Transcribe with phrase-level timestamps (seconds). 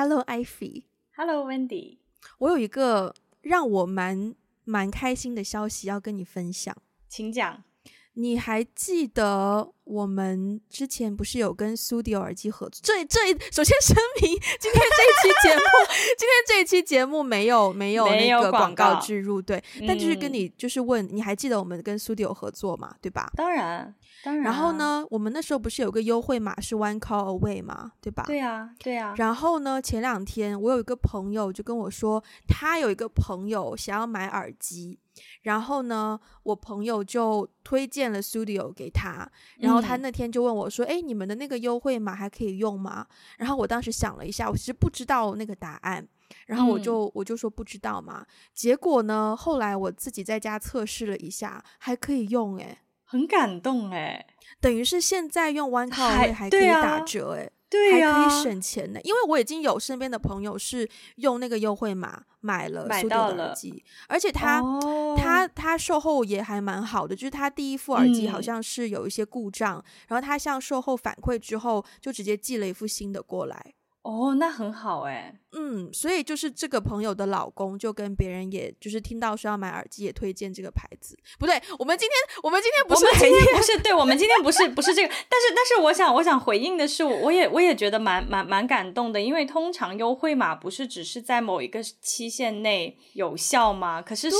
[0.00, 0.84] Hello, Ivy.
[1.16, 1.96] Hello, Wendy.
[2.38, 4.32] 我有一个让我蛮
[4.62, 6.72] 蛮开心的消息要跟你分享，
[7.08, 7.64] 请讲。
[8.12, 12.80] 你还记得我们之前不是有跟 Sudio 耳机合作？
[12.84, 14.30] 这这首先声明，
[14.60, 15.62] 今天这一期节目，
[16.16, 19.62] 今天这一期节目没有没有那个广告植入，对。
[19.80, 22.94] 嗯、但就是跟你就是问，你还记得我们跟 Sudio 合作吗？
[23.00, 23.30] 对吧？
[23.36, 24.44] 当然，当然。
[24.44, 27.92] 然后呢，我们那时候不是有个优惠码是 One Call Away 吗？
[28.00, 28.24] 对吧？
[28.26, 29.14] 对呀，对呀。
[29.16, 34.98] 然后呢，前两天我有一个朋友就跟我说，他有一个朋友想要买耳机。
[35.42, 39.28] 然后呢，我朋友就推荐了 Studio 给他，
[39.58, 43.04] 然后他那天就问我说：“哎、嗯，你们的那个优惠码还可以用吗？”
[43.36, 46.06] 然后我当时想了一下，我其实不知道那个答案，
[46.46, 48.24] 然后我就、嗯、我就说不知道嘛。
[48.54, 54.26] 结果呢，后来我自己在家测试了一下，还可以用，哎，很感动哎，
[54.60, 57.50] 等于是现在用 One Call 还可以打折，哎。
[57.70, 73.74] 对呀、啊，还可以省钱呢，因为我已经有身边的朋友是用那个优惠码买了 Sudio 的耳机，而且他、哦、他他售后也还蛮好的，就是他第一副耳机好像是有一些故障，嗯、然后他向售后反馈之后，就直接寄了一副新的过来。
[74.08, 81.14] 哦，那很好哎，嗯，所以就是这个朋友的老公就跟别人，也就是听到说要买耳机，也推荐这个牌子。
[81.38, 94.00] 不对，我们今天我们今天不是我们今天不是对，我们今天不是不是这个，但是但是我想我想回应的是，我也我也觉得蛮蛮蛮感动的，因为通常优惠码不是只是在某一个期限内有效吗？
[94.00, 94.36] 可是是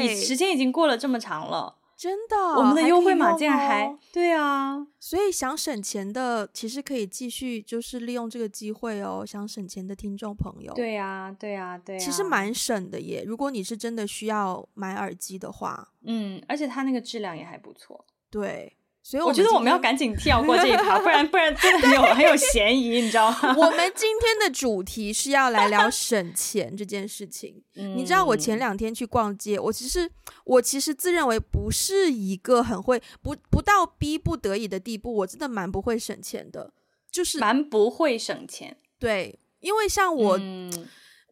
[0.00, 1.81] 你时间已经过了这么长了。
[2.02, 9.24] 真的，我们的优惠码竟然还，还对啊，所以想省钱的其实可以继续就是利用这个机会哦。
[9.24, 13.22] 想省钱的听众朋友，对啊，对啊，对啊，其实蛮省的耶。
[13.24, 18.76] 如果你是真的需要买耳机的话，嗯，而且它那个质量也还不错，对。
[19.02, 23.54] 所以我觉得我们要赶紧跳过这一趴，不然不然真的 很有很有嫌疑，你知道吗？
[23.58, 27.62] 我们今天的主题是要来聊省钱这件事情。
[27.74, 30.08] 嗯、你知道我前两天去逛街，我其实
[30.44, 36.72] 我其实自认为不是一个很会不不到逼不得已的地步，我真的蛮不会省钱的，
[37.10, 38.76] 就是蛮不会省钱。
[38.98, 40.38] 对，因为像我。
[40.38, 40.70] 嗯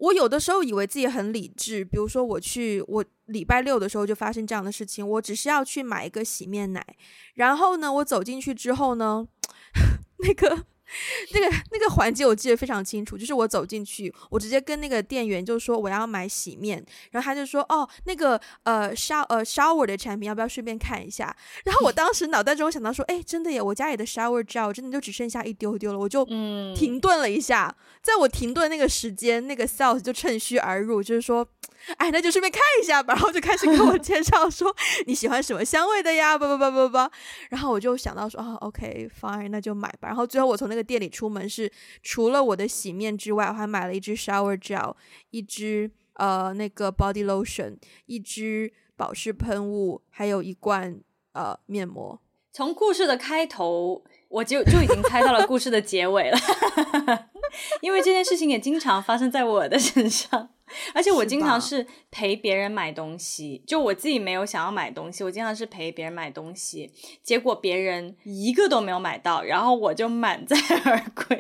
[0.01, 6.85] 我有的时候以为自己很理智，比如说我去，我礼拜六的时候就发生这样的事情，我只是要去买一个洗面奶，
[7.35, 9.29] 然后呢，我走进去之后呢，
[10.27, 10.67] 那个。
[11.33, 21.35] 那个那个环节我记得非常清楚，就是我走进去，我直接跟那个店员就说我要买洗面，然后他就说哦，那个呃 shower 呃 shower 的产品要不要顺便看一下？
[21.65, 26.25] 然后我当时脑袋中想到说，哎，真的耶，我家里的 shower gel 真的就只剩下一丢丢了，我就
[26.75, 31.47] 停顿了一下，在我停顿那个时间，那个 sales 就趁虚而入，就是说。
[31.97, 34.71] 哎，那就顺便看一下吧， 然后就开始跟我 介绍说
[35.07, 37.11] 你喜欢什么香味的呀，叭叭叭叭叭，
[37.49, 40.07] 然后我就想到说啊，OK，fine，那就买吧。
[40.09, 41.71] 然后最后我从那个店里出门是
[42.03, 44.95] 除了我的洗面之外，我还买了一支 shower gel，
[45.31, 47.77] 一支呃那个 body lotion，
[48.07, 51.01] 一支保湿喷雾，还有一罐
[51.33, 52.21] 呃面膜。
[52.53, 56.39] 从故事的开头，我就就已经猜到了故事的结尾了，
[57.83, 60.49] 因为这件事情也经常发生在我的身上。
[60.95, 66.93] 而且我经常是陪别人买东西，就我自己没有想要买东西，我经常是陪别人买东西，
[67.25, 71.39] 结果别人一个都没有买到，然后我就满载而归。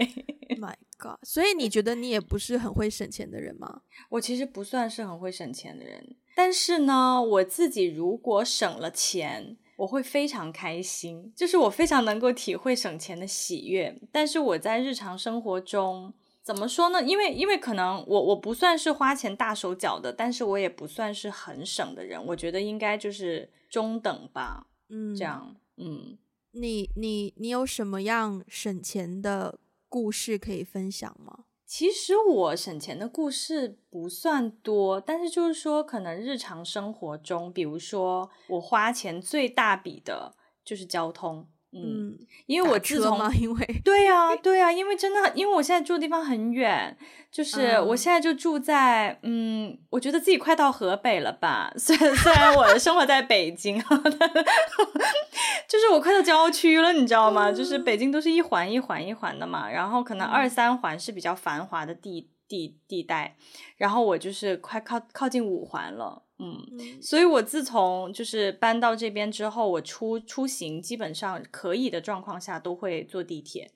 [0.58, 1.16] My God！
[1.22, 3.82] 所以你觉得你也不是很会省钱的人吗？
[4.08, 13.98] 我其实不算是很会省钱的人，但是呢，我自己如果省了钱，我会非常开心，就是我非常能够体会省钱的喜悦。
[14.12, 16.12] 但是我在日常生活中。
[16.42, 17.02] 怎么说呢？
[17.02, 22.18] 因为因为可能我我不算是花钱大手脚的，但是我也不算是很省的人。
[22.28, 24.66] 我觉得应该就是中等吧。
[24.88, 25.54] 嗯，这样。
[25.76, 26.18] 嗯，
[26.52, 31.44] 你你你有什么样省钱的故事可以分享吗？
[31.70, 40.34] 其实我省钱的故事不算多，但是就是说，可能日常生活中，比如说我花钱最大笔的
[40.64, 41.46] 就是交通。
[41.72, 46.98] 嗯，因为我自从 因为对呀、啊、对呀、啊，因为真的，因为我现在住的地方很远，
[47.30, 51.72] 就是我现在就住在嗯，嗯，我觉得自己快到河北了吧。
[51.78, 53.80] 虽虽然我的生活在北京，
[55.70, 57.52] 就是我快到郊区了，你知道吗？
[57.52, 63.36] 就是北京都是一环一环一环的嘛，然后可能二三环是比较繁华的地地地带，
[63.76, 66.24] 然后我就是快靠靠近五环了。
[66.40, 73.70] 嗯，所以我自从就是搬到这边之后，我出出行基本上可以的状况下都会坐地铁，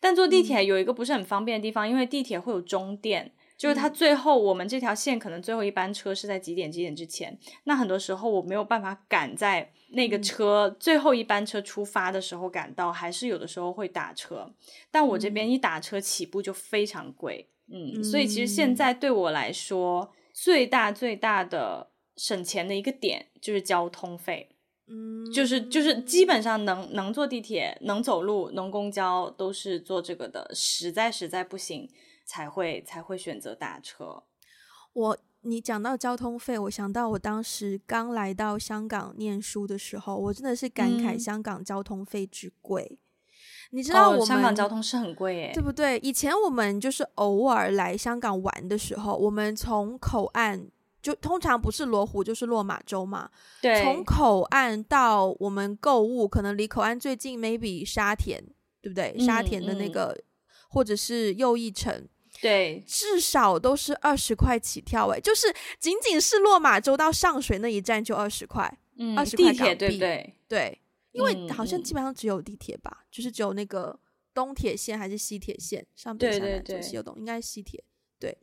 [0.00, 14.52] 但坐地铁有一个不是很方便的地方，因为地铁会有终点，就是它最后我们这条线可能最后一班车是在几点几点之前，那很多时候我没有办法赶在那个车最后一班车出发的时候赶到，还是有的时候会打车，
[14.90, 17.48] 但我这边一打车起步就非常贵。
[17.68, 24.50] 嗯，所以其实现在对我来说，最大最大的省钱的一个点就是交通费。
[24.88, 31.90] 嗯，就是就是基本上能能坐地铁、能走路、能公交都是坐这个的，实在实在不行
[32.24, 34.22] 才会才会选择打车。
[34.92, 42.86] 我你讲到交通费，我想到我当时刚来到香港念书的时候，我真的是感慨香港交通费之贵。
[42.90, 42.98] 嗯、
[43.70, 45.98] 你知道我们、哦、香港交通是很贵耶，对不对？
[45.98, 50.68] 以前我们就是偶尔来香港玩的时候，我们从口岸。
[51.02, 53.30] 就通常不是罗湖就是落马洲嘛，
[53.62, 58.42] 对，从口岸到我们购物，可能离口岸最近 maybe 沙田，
[58.82, 59.14] 对不对？
[59.16, 60.24] 嗯、沙田的那个、嗯、
[60.68, 62.08] 或者是又一城，
[62.40, 65.46] 对，至少都是二十块起跳诶，就是
[65.78, 70.34] 仅仅是落马洲到上水那一站就二十块，嗯，二十块港币，对不对？
[70.46, 70.80] 对，
[71.12, 73.98] 因为好像基本上只有地铁吧，嗯、就是只有那个
[74.34, 77.82] 东铁线还是西铁线，上北下南左西右东，应该是西铁，
[78.18, 78.36] 对。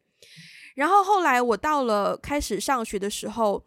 [0.76, 3.64] 然后后来我到了开始上学的时候，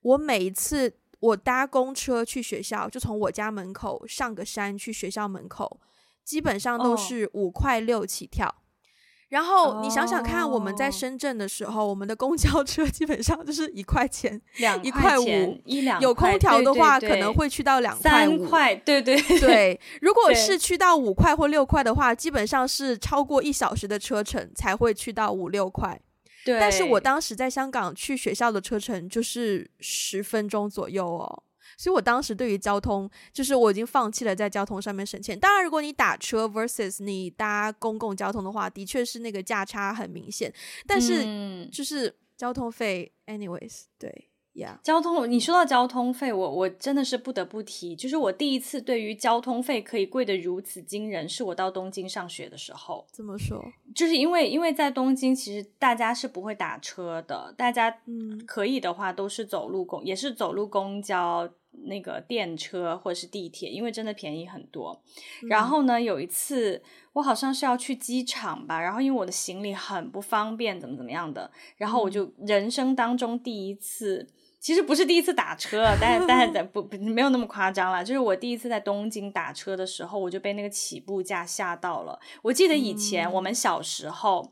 [0.00, 5.80] 我每一次我搭公车去学校，就从我家门口上个山去学校门口，
[6.24, 8.46] 基本上都是五块六起跳。
[8.46, 8.54] Oh.
[9.30, 11.90] 然后你想想看，我们在深圳的时候，oh.
[11.90, 18.74] 我们的公交车 基本上就是一块钱、两一块五、一两，有空调的话可能会去到两三块。
[18.74, 26.00] 对对对，对， 如果是去到五块或六块的话，基本上是超过一小时的车程才会去到五六块。
[26.44, 31.42] 对，但是我当时在香港去学校的车程就是十分钟左右哦，
[31.80, 35.38] 所以我当时对于交通，就是我已经放弃了在交通上面省钱。
[35.40, 40.52] 当然，如果你打车 versus 你搭公共交通的话，的确是那个价差很明显。
[40.86, 44.26] 但是就是交通费，anyways，对。
[44.52, 44.80] Yeah.
[44.82, 53.06] 交通，你说到交通费，我我真的是不得不提，就是我第一次对于交通费可以贵得如此惊人，是我到东京上学的时候。
[53.12, 53.64] 怎么说？
[53.94, 57.96] 就是因为因为在东京，其实大家是不会打车的，大家
[58.44, 61.48] 可以的话都是走路公，也是走路公交、
[61.84, 65.02] 那个电车或者是地铁，因为真的便宜很多。
[65.42, 66.82] 嗯、然后呢，有一次
[67.14, 74.28] 我好像是要去机场吧，然后因为我的行李很不方便，怎么怎么样的，然后我就人生当中第一次。
[74.60, 78.04] 其实不是第一次打车，但是但是 不不没有那么夸张了。
[78.04, 82.20] 就是我第一次在东京打车的时候，我就被那个起步价吓到了。
[82.42, 84.50] 我记得以前我们小时候，嗯、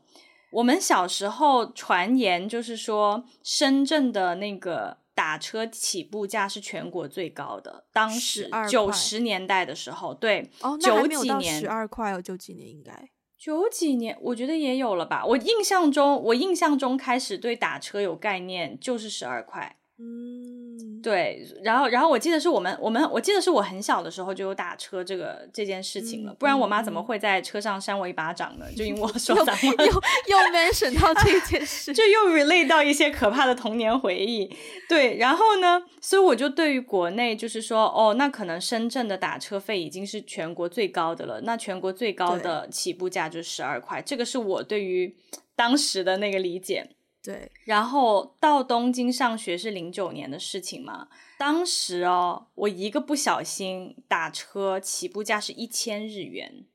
[0.53, 7.83] 我们小时候传言就是说，深圳的那个打车起步价是全国最高的。
[7.91, 15.25] 当时九十年代的时候，对，哦，那还没有到十二块哦，九几年应该九几年，我觉得也有了吧。
[15.25, 19.78] 我印象中，我印象中开始对打车有概念就是十二块。
[20.01, 28.65] 嗯，对，然后，然后我记得是我们，我们，我记得是我很小的时候就有打车这个这件事情了，嗯、不然我妈怎么会在车上扇我一巴掌呢？
[28.69, 29.85] 嗯、就因为我 说脏话，又
[30.31, 34.49] 又 mention 到这件事， 就又 relate 到一些可怕的童年回忆。
[34.87, 45.13] 对，然后呢，所以我就对于国内就是说，哦，那可能深圳的打车费已经是全国最高的了，那全国最高的起步价就是十二块，这个是我对于
[45.57, 46.89] 当时的那个理解。
[47.29, 51.07] 对，然后到东京上学是零九年的事情嘛。
[51.37, 56.65] 当时哦，我一个不小心打车，起步价是一千日元，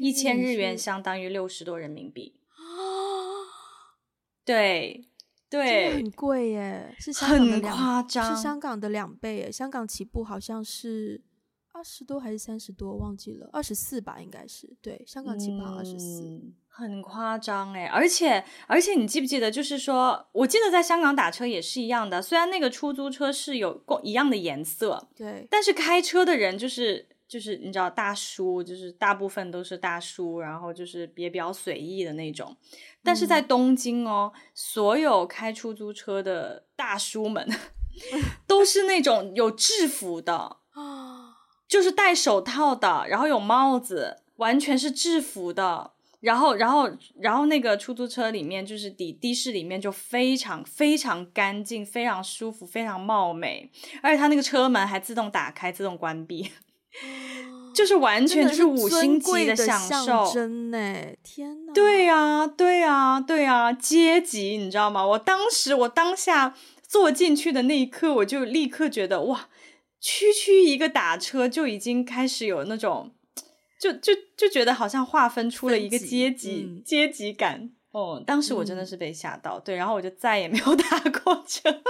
[0.00, 2.58] 一千日元相当于六十多人民币 啊。
[4.44, 5.06] 对
[5.48, 9.52] 对，很贵耶，是香港的两，很夸张，是香港的两倍耶。
[9.52, 11.22] 香港起步好像是
[11.72, 14.76] 二十多还是三十多，忘记了，二十四吧，应该是。
[14.82, 16.22] 对，香港起步二十四。
[16.24, 32.56] 嗯很夸张诶，而且而且你记不记得，就是说，我记得在香港打车也是一样的，虽然那个出租车是有一样的颜色，对，但是开车的人就是就是你知道大叔，就是大部分都是大叔，然后就是也比较随意的那种。
[33.02, 37.46] 但是在东京哦，嗯、所有开出租车的大叔们
[38.46, 41.36] 都是那种有制服的啊，
[41.68, 45.92] 就是戴手套的，然后有帽子，完全是制服的。
[46.20, 53.70] 然后，然后，然后那个出租车里面就是的的士里面就非常非常干净，非常舒服，非常貌美，
[54.02, 56.50] 而且它那个车门还自动打开、自动关闭，
[57.74, 60.30] 就是完全就是五星级的享受。
[60.30, 61.72] 真的，天呐！
[61.72, 65.06] 对呀，对呀，对呀，阶级你知道吗？
[65.06, 66.54] 我当时我当下
[66.86, 69.48] 坐进去的那一刻，我就立刻觉得哇，
[69.98, 73.12] 区区一个打车就已经开始有那种。
[73.80, 81.82] 就就就觉得好像划分出了一个阶级、嗯、阶级感哦，当时我真的是被吓到，嗯、对，然后我就再也没有打过车。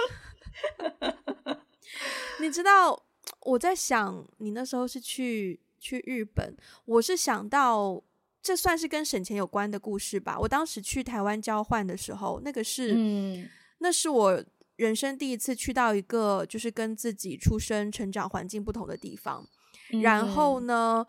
[2.41, 3.03] 你知道
[3.41, 8.01] 我在想，你那时候是去去日本，我是想到
[8.41, 10.39] 这算是跟省钱有关的故事吧。
[10.39, 14.43] 我当时去台湾交换的时候，那个是，嗯，那是我
[14.77, 19.47] 人生第一次去到一个就是跟自己出生成长环境不同的地方。
[19.93, 21.07] 嗯、然后呢，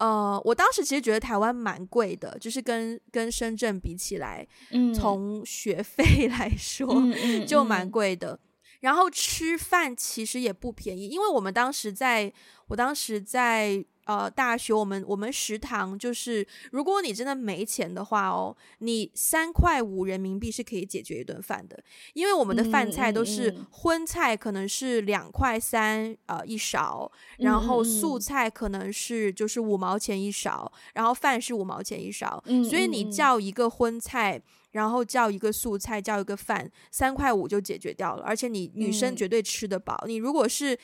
[0.00, 8.38] 呃，我当时其实觉得台湾蛮贵的，就是跟跟深圳比起来，嗯，从学费 来说，嗯、就蛮贵的。
[8.80, 12.32] 嗯、然后吃饭其实也不便宜，因为我们当时在，
[12.68, 13.84] 我当时在。
[14.04, 21.80] 呃，大学我们我们食堂就是，如果你真的没钱的话哦，你三块五人民币是可以解决一顿饭的，
[22.14, 40.02] 因为我们的饭菜都是荤菜，可能是两块三呃一勺，然后素菜可能是就是五毛钱一勺，然后饭是五毛钱一勺，所以你叫一个荤菜，然后叫一个素菜，叫一个饭，三块五就解决掉了，而且你女生绝对吃得饱。
[40.06, 40.78] 你如果是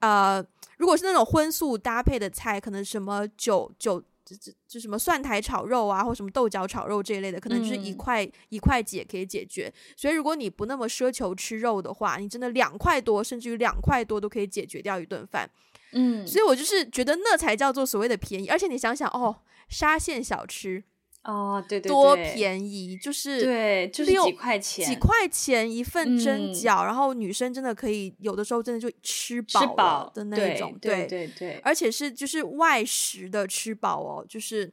[0.00, 0.44] 呃。
[0.78, 9.72] 如果是那种荤素搭配的菜，可能什么酒酒就就就什么蒜苔炒肉啊，或什么豆角炒肉这一类的，可能就是一块、嗯、一块几可以解决。
[9.96, 15.48] 所以如果你不那么奢求吃肉的话，你真的两块多，甚至于两块多都可以解决掉一顿饭。
[15.92, 18.48] 嗯，所以我就是觉得那才叫做所谓的便宜。
[18.48, 19.36] 而且你想想哦，
[19.68, 20.82] 沙县小吃。
[21.24, 34.72] 哦，对对对，多便宜，就是对，就是几块钱，几块钱一份蒸饺，嗯，然后女生真的可以有的时候真的就吃饱饱的那种，对对对，对，而且是就是外食的吃饱哦，就是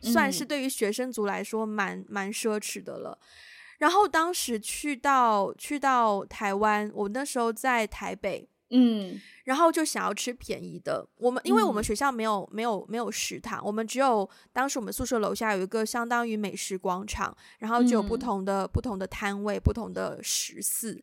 [0.00, 3.18] 算是对于学生族来说蛮、嗯、蛮奢侈的了。
[3.78, 8.48] 然后当时去到去到台湾，我那时候在台北。
[8.70, 11.06] 嗯，然后就想要吃便宜的。
[11.16, 21.02] 我们因为我们学校没有、嗯、没有没有食堂，我们只有当时我们宿舍楼下有一个相当于美食广场，然后就有不同的、嗯、不同的摊位、不同的食肆。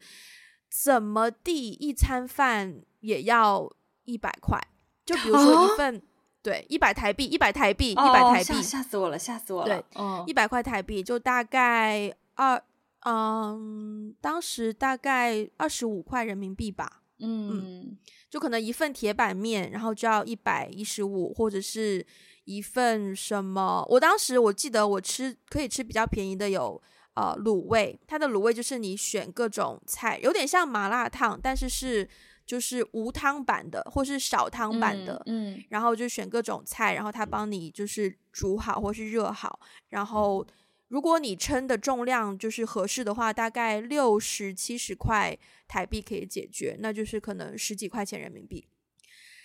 [0.70, 3.72] 怎么地一餐饭也要
[4.04, 4.60] 一百块？
[5.06, 6.02] 就比如说一份，哦、
[6.44, 9.82] 对，一百台币，一百台币，一百台币，吓死我了，吓死我了。
[9.82, 12.62] 对，一百块台币就大概二，
[13.06, 17.02] 嗯，当时大概二十五块人民币吧。
[17.20, 17.98] 嗯，
[18.30, 22.06] 就可能一份铁板面，然后就要一百一十五，或者是
[22.44, 23.86] 一份什么？
[23.90, 26.82] 我当时我记得我吃可以吃比较便宜的有
[27.16, 32.08] 呃卤味，它的卤味就是你选各种菜，有点像麻辣烫，但是是
[32.46, 40.46] 就是无汤版的，或是少汤版的，嗯，嗯，然后就选各种菜，然后他帮你就是煮好或是热好，然后。
[40.96, 45.38] 如果你称的重量就是合适的话，大概六十七十块
[45.68, 48.66] 台币可以解决，那就是可能十几块钱人民币。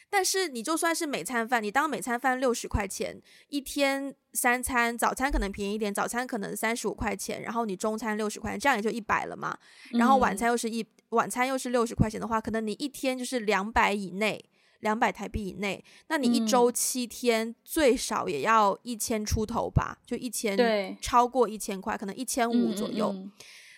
[0.08, 9.58] 但是你就算是每餐饭，你当每餐饭六十块钱，一天三餐，早餐可能便宜一点，早餐可能三十五块钱，然后你中餐六十块钱，这样也就一百了嘛。
[9.94, 14.40] 然后晚餐又是一晚餐又是六十块钱的话，可能你一天就是两百以内。
[14.80, 19.98] 两百台币以内，那你一周七天最少也要一千出头吧？
[20.00, 23.12] 嗯、就一千，对，超过一千块，可能一千五左右。
[23.12, 23.32] 嗯嗯、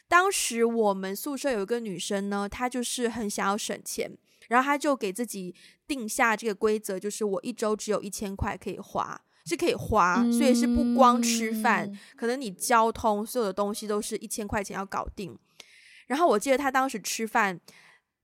[0.07, 4.17] 当时我们宿舍有一个女生呢，她就是很想要省钱，
[4.49, 5.55] 然后她就给自己
[5.89, 15.37] 定下这个规则，就是我一周只有一千块可以花，是可以花，嗯、所以是不光吃饭，嗯、可能你交通所有的东西都是一千块钱要搞定。
[16.07, 17.61] 然后我记得她当时吃饭。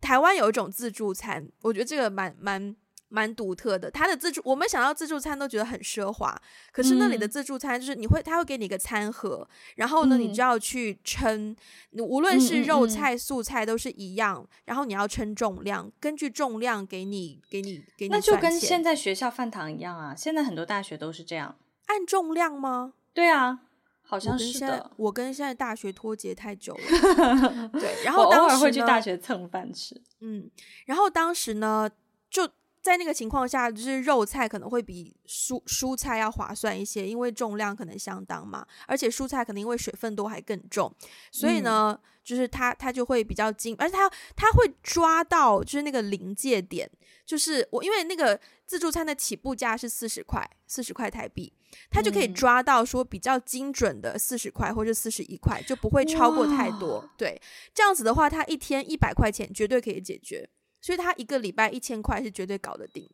[0.00, 2.74] 台湾有一种自助餐，我觉得这个蛮蛮
[3.08, 3.90] 蛮独特的。
[3.90, 6.40] 它的自助，我们想到自助餐都觉得很奢华，
[6.72, 11.56] 可是那里的自助餐就是你会，他会给你一个餐盒，然后呢，你就要去称，
[11.90, 18.14] 你无论是肉菜素菜都是一样，然后你要称重量，根据重量给你给你给你。
[18.14, 22.92] 那就跟现在学校饭堂一样啊，现在很多大学都是这样，按重量吗？
[23.14, 23.60] 对啊。
[24.10, 27.68] 好像是的，我跟现在大学脱节太久了。
[27.78, 29.94] 对，然后当时偶尔会去大学蹭饭吃。
[30.20, 30.50] 嗯，
[30.86, 31.86] 然后当时呢，
[32.30, 32.48] 就
[32.80, 40.90] 在那个情况下，就是肉菜可能会比蔬蔬菜要划算一些，因为重量可能相当嘛，而且蔬菜可能因为水分多还更重，
[41.30, 46.90] 所以呢，嗯、就是它它就会比较精，而且它它会抓到就是那个临界点，
[47.28, 51.52] 就是我因为那个自助餐的起步价是四十块，四十块台币。
[51.90, 57.06] 他就可以抓到说比较精准的四十块或者四十一块，就不会超过太多。
[57.18, 57.38] 对，
[57.74, 60.48] 这样子的话，他一天一百块钱绝对可以解决，
[60.80, 63.06] 所以他一个礼拜一千块是绝对搞得定。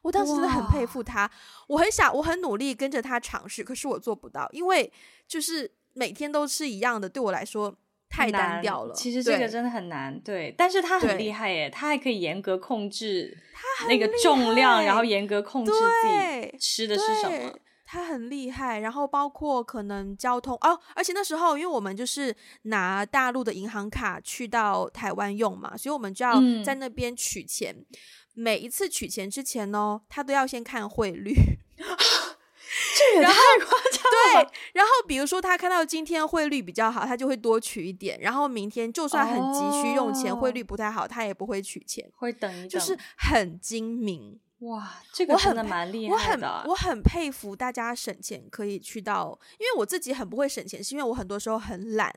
[0.00, 1.30] 我当时真的很佩服他，
[1.68, 4.90] 我很想，我很努力跟着他尝试，可是我做不到，因为
[5.28, 7.76] 就是每天都吃一样的，对我来说
[8.10, 8.94] 太单调了。
[8.94, 17.58] 其实这个真的很难，对，但是他很厉害耶，他还可以严格控制他那个重量，然后严格控制自己吃的是什么。
[17.92, 27.74] 他很厉害，然后包括可能交通哦，而且那时候因为我们就是拿大陆的银行卡去到台湾用嘛，所以我们就要在那边取钱。
[27.76, 27.86] 嗯、
[28.34, 31.34] 每一次取钱之前呢，他都要先看汇率，
[31.76, 33.78] 这也太夸
[34.34, 44.38] 对， 然后比如说他看到今天汇率比较好，他就会多取一点，然后明天就算很急需用钱，汇率不太好，他也不会取钱，会等一等，就是很精明。
[44.60, 46.46] 哇，这个真的蛮厉害的。
[46.46, 52.14] 我很我很佩服大家省钱可以去到，因为我自己很不会省钱，是因为我很多时候很懒。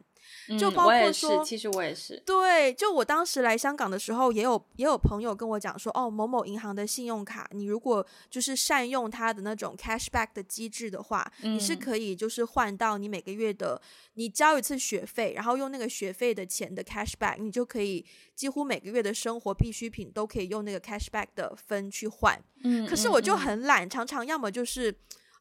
[0.60, 2.22] 就包括说，嗯、其实我也是。
[2.26, 13.82] 对，就我当时来香港的时候，也有也有朋友跟我讲说，哦，某某银行的信用卡，你如果就是善用它的那种 cashback 的机制的话，嗯、你是可以就是换到你每个月的，
[14.16, 22.40] 你交一次学费，然后用那个学费的钱的 cashback，你就可以几乎每个月的生活必需品都可以用那个 cashback 的分去换。
[22.64, 24.94] 嗯，可是我就很懒，嗯、常常要么就是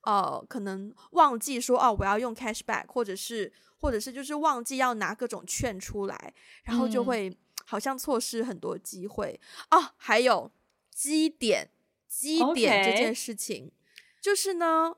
[0.03, 3.53] 呃，可能忘记说哦，我要用 cashback，或者是。
[3.83, 9.41] 或者是就是忘记要拿各种券出来，然后就会好像错失很多机会
[9.71, 9.95] 啊。
[9.97, 10.49] 还有
[10.89, 11.69] 积点
[12.07, 13.73] 积点这件事情.
[14.21, 14.95] 就是呢，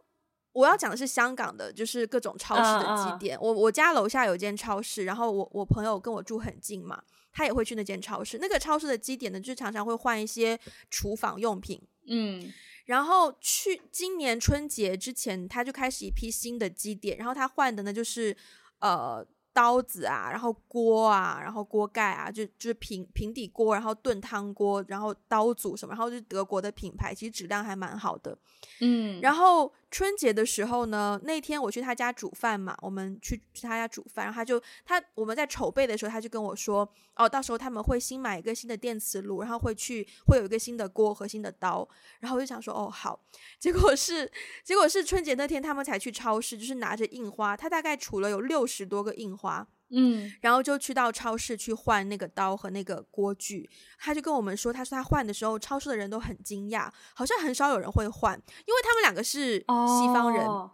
[0.52, 3.38] 我要讲的是香港的，就是各种超市的积点。
[3.38, 3.44] Uh, uh.
[3.44, 8.36] 我我家楼下有一间超市，然后我我朋友跟我住很近嘛，他也会去那间超市。
[8.38, 11.80] 那个超市的积点呢，就常常会换一些厨房用品。
[12.06, 12.52] 嗯，
[12.84, 18.36] 然后去今年春节之前，他就开始一批新的积点，然后他换的呢就是。
[18.80, 28.36] 呃，刀子啊，然后锅啊，然后锅盖啊，就就是平平底锅，然后炖汤锅，然后刀组什么，然后就是德国的品牌，其实质量还蛮好的。
[28.80, 29.72] 嗯，然后。
[29.94, 43.20] 春节的时候呢，那天我去他家煮饭嘛，我们去去他家煮饭，然后他就他我们在筹备的时候，他就跟我说，哦，到时候他们会新买一个新的电磁炉，然后会去会有一个新的锅和新的刀，然后我就想说，哦，好，
[43.60, 44.28] 结果是
[44.64, 49.64] 结果是春节那天他们才去超市，就是拿着印花，他大概储了有六十多个印花。
[49.96, 60.70] 嗯，然后就去到超市去换那个刀和那个锅具，他就跟我们说，他说他换的时候，超市的人都很惊讶，好像很少有人会换，因为他们两个是西方人，哦、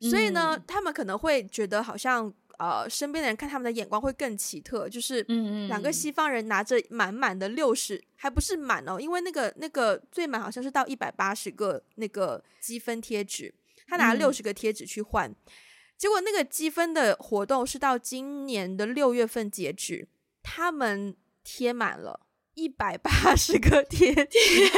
[0.00, 5.22] 所以呢，嗯、他们可能会觉得好像呃，身边的人看他们的眼光会更奇特，就是
[5.68, 13.52] 两个西方人拿着满满的六十，还不是满哦，因为那个那个最满好像是到一百八十个那个积分贴纸，
[13.88, 15.30] 他拿了六十个贴纸去换。
[15.30, 15.36] 嗯
[15.96, 20.08] 结果那个积分的活动是到今年的六月份截止，
[20.42, 22.20] 他们贴满了
[22.54, 24.70] 一百八十个贴，天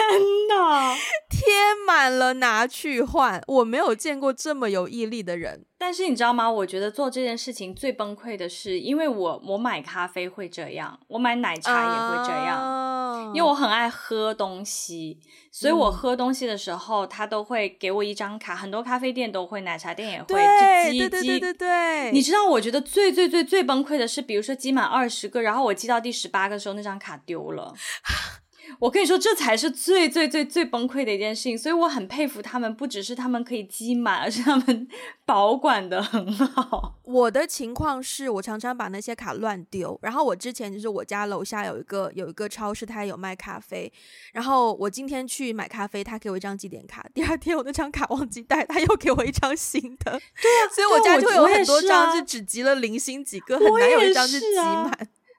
[0.48, 0.94] 哪，
[1.28, 5.66] 贴满了拿去换，我没有见过这么有毅力的人。
[5.78, 6.50] 但是你知道吗？
[6.50, 15.20] 我觉得做这件事情最崩溃的是，因为我我买咖啡会这样，我买奶茶也会这样，哦、因为我很爱喝东西，
[15.52, 18.56] 所以我喝东西的时候，嗯、他都会给我一张卡。
[18.56, 22.12] 很多咖啡店都会，奶茶店也会，对就积对对对对对。
[22.12, 27.74] 你知道，我觉得最最最最崩溃的是，比如说积满二十个，然后我积到第十八个时候，那张卡丢了。
[28.78, 34.88] 我跟你说，这才是最最最最崩溃的一件事情，所以我很佩服他们，不只是他们可以积满，而是他们
[35.24, 36.98] 保管的很好。
[37.04, 43.90] 我的情况是我常常把那些卡乱丢，然后我之前就是我家楼下有一个有一个超市，它有卖咖啡，
[44.32, 50.20] 然后我今天去买咖啡，他给我一张积点卡，第二天我那张卡忘记带，他又给我一张新的。
[50.42, 54.86] 对啊，所以我家就会有很多张，就只集了零星几个，很难有一张是积满。
[54.86, 54.98] 啊、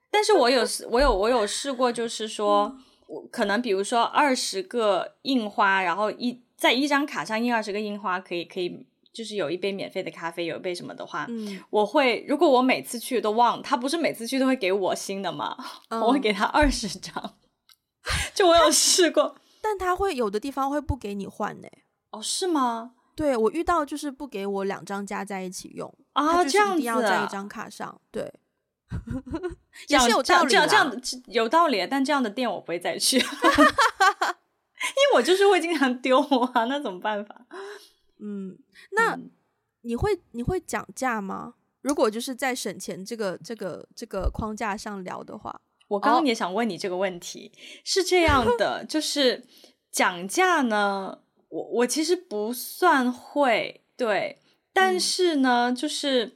[0.10, 2.76] 但是我有我有我有试过，就是说。
[2.78, 15.58] 嗯我可能比如说二十个印花，然后一在一张卡上印二十个印花，可以可以就是有一杯免费的咖啡，有一杯什么的话，嗯，我会如果我每次去都忘，他不是每次去都会给我新的吗？
[15.90, 17.36] 嗯、 我会给他二十张，
[18.36, 21.68] 就我有试过，但他会有的地方会不给你换呢？
[22.12, 22.92] 哦，是吗？
[23.16, 28.32] 对，我遇到就是不给我两张加在一起用啊，这样子，一定要在一张卡上，对。
[29.88, 33.28] 也是有道理，这样这样有道理，但这样的店我不会再去， 因为
[35.16, 37.46] 我就是会经常丢啊，那怎么办法？
[38.20, 38.58] 嗯，
[38.92, 39.20] 那
[39.82, 41.56] 你会你会讲价吗？
[41.82, 49.46] 如果就是在省钱这个这个这个框架上聊的话，我刚刚也想问你这个问题，哦、是这样 的，就是
[49.92, 51.20] 讲价呢，
[51.50, 54.40] 我我其实不算会，对，
[54.74, 56.36] 但是呢，嗯、就是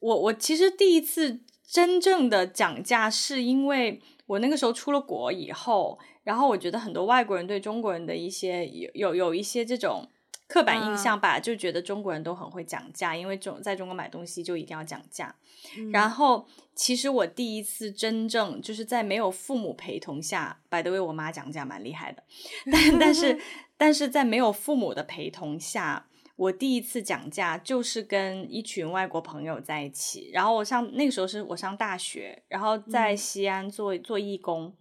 [0.00, 1.40] 我我其实第一次。
[1.70, 10.08] 真正的讲价是因为我那个时候出了国以后，然后我觉得很多外国人对中国人的一些有有有一些这种
[10.48, 15.32] 刻板印象吧，就觉得中国人都很会讲价，因为中在中国买东西就一定要讲价。
[15.78, 22.24] 嗯、然后其实我第一次真正就是在没有父母陪同下，by the way，我妈讲价蛮厉害的，
[22.72, 23.38] 但但是
[23.78, 26.06] 但是在没有父母的陪同下。
[26.40, 34.72] 我第一次讲价就是跟一群外国朋友在一起，然后我上那个时候是我上大学，然后在西安做做义工，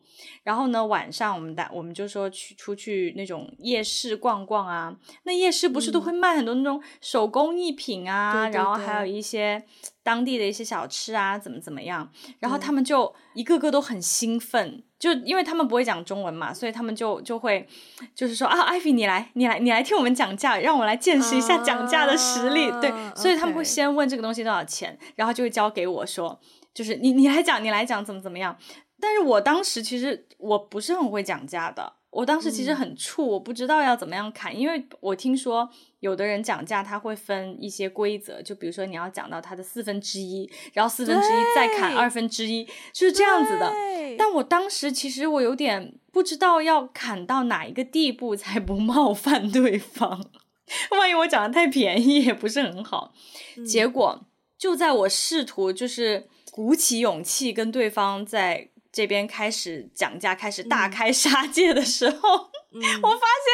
[0.43, 4.95] 然后呢，晚上我们打我们就说去出去那种夜市逛逛啊。
[5.23, 9.63] 那夜市不是都会卖很多那种手工艺品啊，对对对，然后还有一些
[10.03, 12.11] 当地的一些小吃啊，怎么怎么样。
[12.39, 17.67] 然后他们就一个个都很兴奋，就因为他们不会讲中文嘛，所以他们就就会
[18.15, 22.69] 就是说啊，艾比你来，你来，你来听我们讲价，让我来见识一下讲价的实力。
[22.69, 26.39] Uh, 对，所以他们会先问这个东西多少钱然后就会交给我说。
[26.71, 28.55] 就是你，你来讲，你来讲怎么怎么样？
[29.01, 43.73] 但是我当时其实我不是很会讲价的，我当时其实很怵，我不知道要怎么样砍，因为我听说有的人讲价他会分一些规则，就比如说你要讲到他的四分之一，然后四分之一再砍二分之一，就是这样子的。
[44.17, 50.25] 但我当时其实我有点不知道要砍到哪一个地步才不冒犯对方，
[50.91, 53.13] 万一我讲的太便宜也不是很好。
[53.67, 54.25] 结果
[54.57, 56.27] 就在我试图就是。
[56.51, 63.53] 鼓起勇气跟对方在这边开始讲价，开始大开杀戒的时候，嗯、 我发现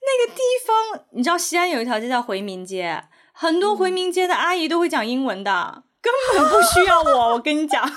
[0.00, 7.32] 那个地方，你知道西安有一条街叫回民街，很多回民街的阿姨都会讲英文的，嗯、根本不需要我。
[7.34, 7.84] 我跟你讲，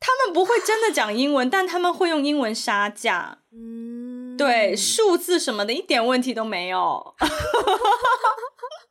[0.00, 3.38] 他们不会真的讲英文，但他们会用英文杀价。
[3.52, 7.14] 嗯，对，数字什么的一点问题都没有。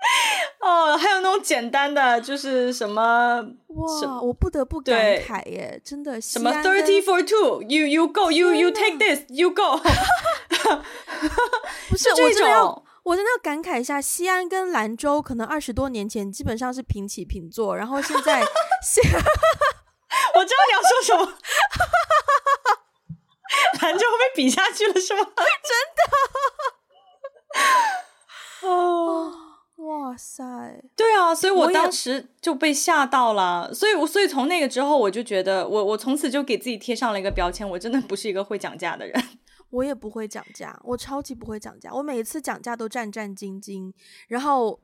[0.60, 9.76] 哦，还有那种简单的，就是什么哇，我不得不感慨耶，真的什么 thirty for two，you you go you you take this，you go，
[11.88, 18.40] 不是，我真的要我真的要感慨一下，西安跟兰州可能二十多年前基本上是平起平坐，然后现在，
[18.82, 19.02] 现
[20.34, 21.32] 我知道你要说什么，
[23.82, 25.26] 兰州被比下去了是吗？
[25.36, 25.44] 真
[28.62, 29.32] 的，哦。
[29.86, 30.44] 哇塞，
[30.94, 39.24] 对啊，所以我当时就被吓到了，所以我所以从那个之后，我就觉得我我从此就给自己贴上了一个标签，我真的不是一个会讲价的人。
[39.70, 43.92] 我也不会讲价，我超级不会讲价，我每一次讲价都战战兢兢，
[44.28, 44.78] 然后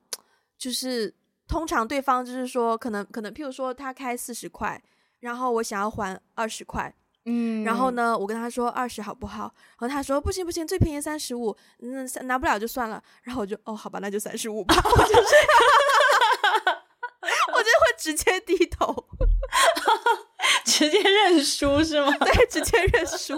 [0.56, 1.12] 就是
[1.48, 4.82] 通常对方就是说可能可能，譬如说他开四十块，
[5.20, 6.94] 然后我想要还二十块。
[7.28, 9.52] 嗯，然后呢，我跟他说二十好不好？
[9.78, 13.02] 然后他说不行不行，最便宜三十五，嗯，拿不了就算了。
[13.24, 14.74] 然后我就哦，好吧，那就三十五吧。
[14.78, 15.34] 我就是，
[17.52, 19.08] 我就会直接低头，
[20.64, 22.12] 直接认输是吗？
[22.18, 23.34] 对，直接认输。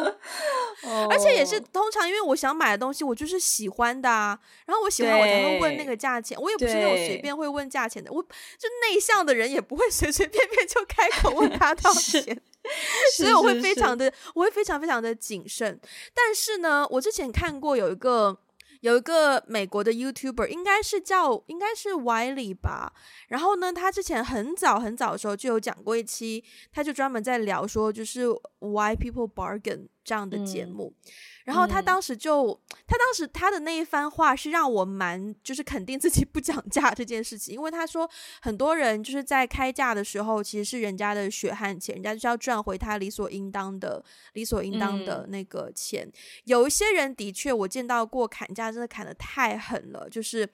[0.83, 4.38] 哦，而且也是通常，因为我想买的东西，我就是喜欢的啊。
[4.66, 6.38] 然后我喜欢，我才会问那个价钱。
[6.38, 12.38] 我也不是那种随便会问价钱的，我就内向的人，也不会随随便便就开口问他多少钱。
[13.16, 15.78] 所以我会非常的，我会非常非常的谨慎。
[16.14, 18.38] 但是呢，我之前看过有一个
[18.81, 22.92] 有一个美国的 YouTuber，应该是叫应该是 Wiley 吧。
[23.28, 28.26] 然后呢，他之前很早很早的时候就有讲过一期，他就专门在聊说就是
[28.61, 30.94] Why People Bargain 这样的节目。
[31.04, 31.12] 嗯
[31.49, 38.07] 然后他当时就，嗯、他当时他的那一番话是让我蛮就是肯定自己 不讲价这件事情，因为他说
[38.43, 46.07] 很多人就是在开价的时候其实是人家的血汗钱，人家就是要赚回他理所应当的理所应当的那个钱。
[46.07, 46.13] 嗯、
[46.45, 50.47] 有一些人的确我见到过砍价真的砍的太狠了，就是。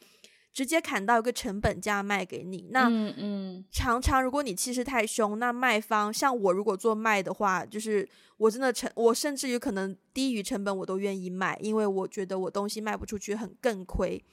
[0.54, 14.24] 直接砍到一个成本价卖给你，那嗯嗯，常常如果你气势太凶，那卖方像我如果做卖的话，就是我真的成，我甚至于可能低于成本我都愿意卖，因为我觉得我东西卖不出去很更亏。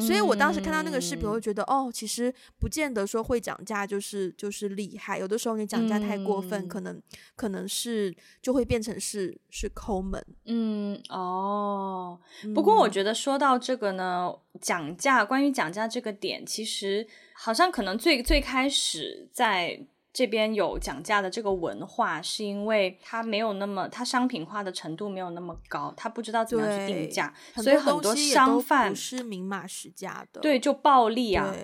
[0.00, 7.02] 所以我当时看到那个视频，我就觉得、嗯、哦，其实不见得说会讲价就是就是厉害，有的时候你讲价太过分，嗯、可能
[7.36, 10.24] 可能是就会变成是是抠门。
[10.46, 12.18] 嗯哦，
[12.54, 19.86] 不过我觉得说到这个呢，讲价关于讲价这个点，其实好像可能最最开始在。
[20.18, 31.54] 这边有讲价的这个文化，是因为它没有那么，它商品化的程度没有那么高，他不知道怎么样去定价，所以很多商贩不是明码实价的，对，就暴利啊，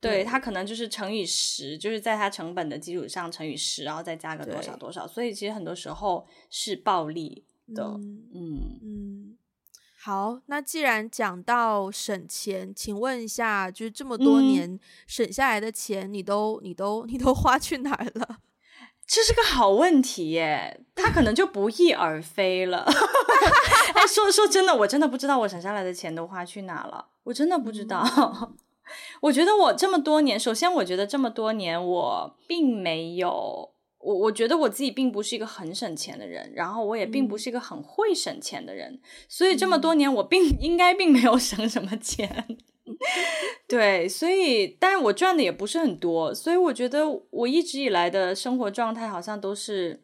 [0.00, 8.78] 对，它可能就是乘以十，就是在它成本的基础上乘以十，然后再加个多少多少，所以其实很多时候是暴利的，嗯嗯。
[8.80, 9.38] 嗯
[10.06, 18.40] 好，那既然讲到省钱，请问一下，就是这么多年省下来的钱，你都、嗯、你都你 都花去哪儿了？
[19.08, 22.84] 这是个好问题耶，他可能就不翼而飞了。
[23.96, 28.04] 哎，说说真的，我真的不知道我省下来的钱都花去哪了，我真的不知道。
[28.42, 28.54] 嗯、
[29.22, 33.73] 我觉得我这么多年，首先我觉得这么多年我并没有。
[34.04, 42.46] 我我觉得我自己并不是一个很省钱的人，然后我也并不是一个很会省钱的人，嗯、所以这么多年我并 应该并没有省什么钱，
[43.66, 50.02] 对，所以但是我赚的也不是很多，所以我觉得我一直以来的生活状态好像都是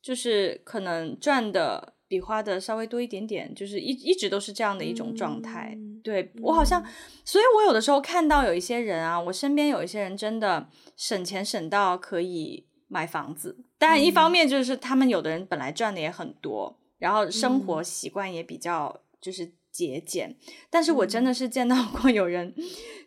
[0.00, 5.72] 就是可能赚的比花的稍微多一点点，就是一一直都是这样的一种状态。
[5.76, 6.84] 嗯、对我好像，
[7.24, 19.52] 所以我有的时候看到有一些人啊，我身边有一些人真的省钱省到可以买房子，但一方面就是他们有的人本来赚的也很多，然后生活习惯也比较就是。
[19.72, 20.36] 节俭，
[20.68, 22.52] 但是我真的是见到过有人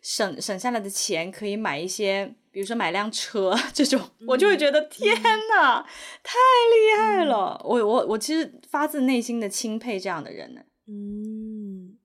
[0.00, 5.84] 省、嗯、省下来的钱可以买一些，比如说买辆车 这种，嗯、我就会觉得天哪，嗯、
[6.22, 6.38] 太
[6.72, 7.60] 厉害了！
[7.62, 10.62] 嗯、我我我其实发自内心的钦佩这样的人呢。
[10.86, 11.98] 嗯，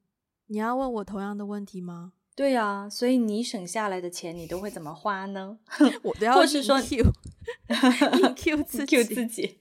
[0.47, 2.11] 你要问我同样的问题吗？
[2.39, 5.60] 对呀、啊，所以你省下来的钱你都会怎么花呢？
[6.04, 7.04] 我都要或是说 Q
[8.34, 9.60] Q 自己 Q 自己，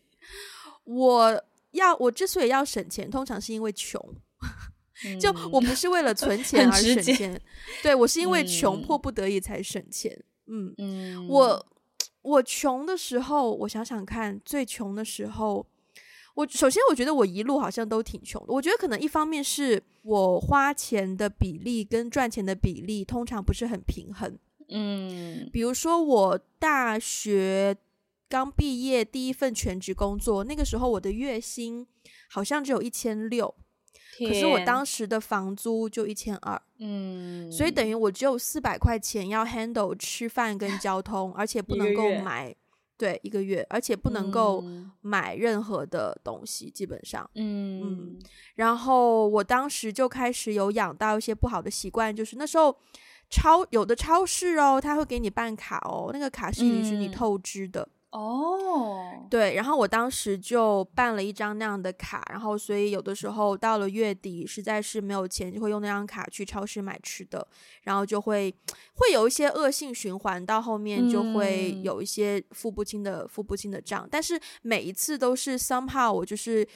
[0.85, 4.01] 我要我之所以要省钱，通常是因为穷。
[5.21, 7.41] 就我不是为了存钱而省钱，
[7.83, 10.17] 对，我是因为穷，迫不得已才省钱。
[10.47, 11.67] 嗯嗯，我
[12.23, 15.67] 我穷的时候，我想想看，最穷的时候，
[16.39, 18.53] 我首先我觉得我一路好像都挺穷的。
[18.53, 24.39] 我觉得可能一方面是我花钱的比例跟赚钱的比例通常不是很平衡。
[24.69, 27.77] 嗯，比如说我大学
[28.29, 31.85] 刚毕业第一份全职工作，那个时候我的月薪
[32.31, 33.53] 好像只有一千六。
[34.17, 42.53] 可是我当时的房租就一千二，嗯，所以等于我只有四百块钱要 handle 吃饭跟交通，而且不能够买，
[42.99, 44.63] 对，一个月，而且不能够
[45.01, 48.19] 买任何的东西，基本上，嗯嗯。
[48.57, 52.77] 然后我当时就开始有养到一些不好的习惯，就是那时候
[53.31, 57.89] 超有的超市哦，他会给你办卡哦，那个卡是允许你透支的。
[58.11, 59.29] 哦，oh.
[59.31, 67.47] 对，然后我当时就办了一张那样的卡，然后所以有的时候到了月底实在是没有钱，就会用那张卡去超市买吃的，
[67.83, 68.55] 然后就会
[68.95, 76.67] 会有一些恶性循环，到后面就会有一些付不清的、嗯、付不清的账，但是每一次都是 somehow 我就是。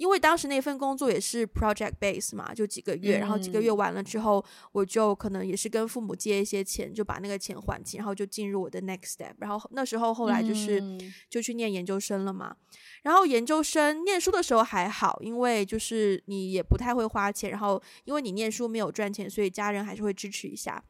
[0.00, 9.34] 因为当时那份工作也是 project base 嘛，就几个月，然后几个月完了之后，我就可能也是跟父母借一些钱，就把那个钱还清，然后就进入我的 next step。
[9.40, 10.82] 然后那时候后来就是
[11.28, 12.56] 就去念研究生了嘛。
[13.02, 20.82] 然后研究生念书的时候还好，因为就是你也不太会花钱，然后因为你念书没有赚钱，所以家人还是会支持一下。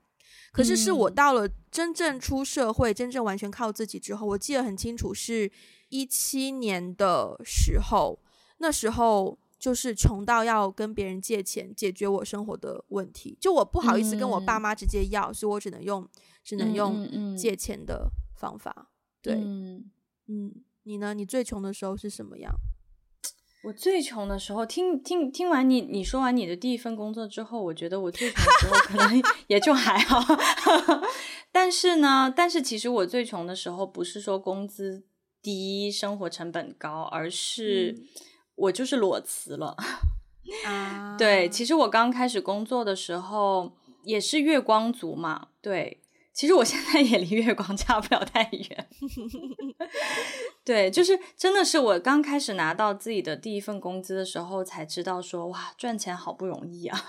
[0.53, 5.51] 可是是我到了真正出社会，真正完全靠自己之后，我记得很清楚，是
[5.89, 8.21] 一七年的时候。
[8.63, 16.09] 那时候就是穷到要跟别人借钱解决我生活的问题，就我不好意思跟我爸妈直接要，嗯、所以我只能用
[16.45, 18.75] 只能用借钱的方法。
[18.77, 18.87] 嗯、
[19.23, 19.91] 对，嗯，
[20.29, 21.13] 嗯，你呢？
[21.15, 22.53] 你最穷的时候是什么样？
[23.65, 30.19] 我最穷的时候，听听听完你你说完你的第一份工作之后，我觉得我最穷的时候可能 也就还好。
[31.53, 35.05] 但是呢，但是其实我最穷的时候不是说工资
[35.43, 38.07] 低、生活成本高，而是。
[38.61, 39.75] 嗯我就是裸辞了，
[40.67, 43.73] 啊，对，其实我刚开始工作的时候
[44.05, 48.89] 也是月光族嘛，对，其实我现在也离月光差不了太远，
[50.65, 57.07] 对，就是真的是我刚开始拿到自己的第一份工资的时候才知道说，哇，赚钱好不容易啊，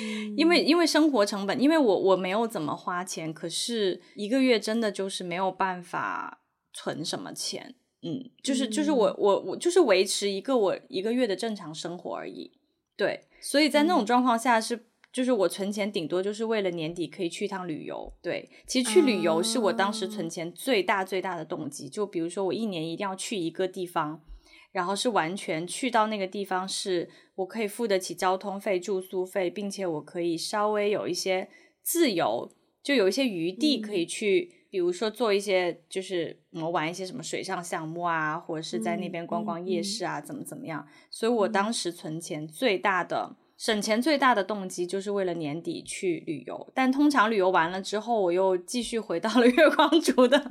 [0.00, 7.74] 嗯，因为因为生活成本，因为我我没有怎么花钱，可是一个月真的就是没有办法存什么钱。
[8.08, 12.52] 嗯，就是就是我我我就是维持一个我一个月的正常生活而已，
[12.96, 14.78] 对，所以在那种状况下是，
[15.12, 24.22] 就是我存钱顶多就是为了年底可以去一趟旅游，对，其实去旅游是我当时存钱最大最大的动机，就比如说我一年一定要去一个地方，
[24.70, 31.48] 然后是完全去到那个地方是我可以付得起交通费、住宿费，并且我可以稍微有一些
[31.82, 32.48] 自由，
[32.84, 34.55] 就有一些余地可以去。
[34.68, 40.86] 比如说做一些，就是我们玩一些什么水上项目啊，或者是在那边逛逛夜市啊，怎么怎么样。
[41.10, 46.72] 所以我当时存钱最大的、嗯、省钱最大的动机，就是为了年底去旅游。
[46.74, 50.50] 但通常旅游完了之后，我又继续回到了 月光族的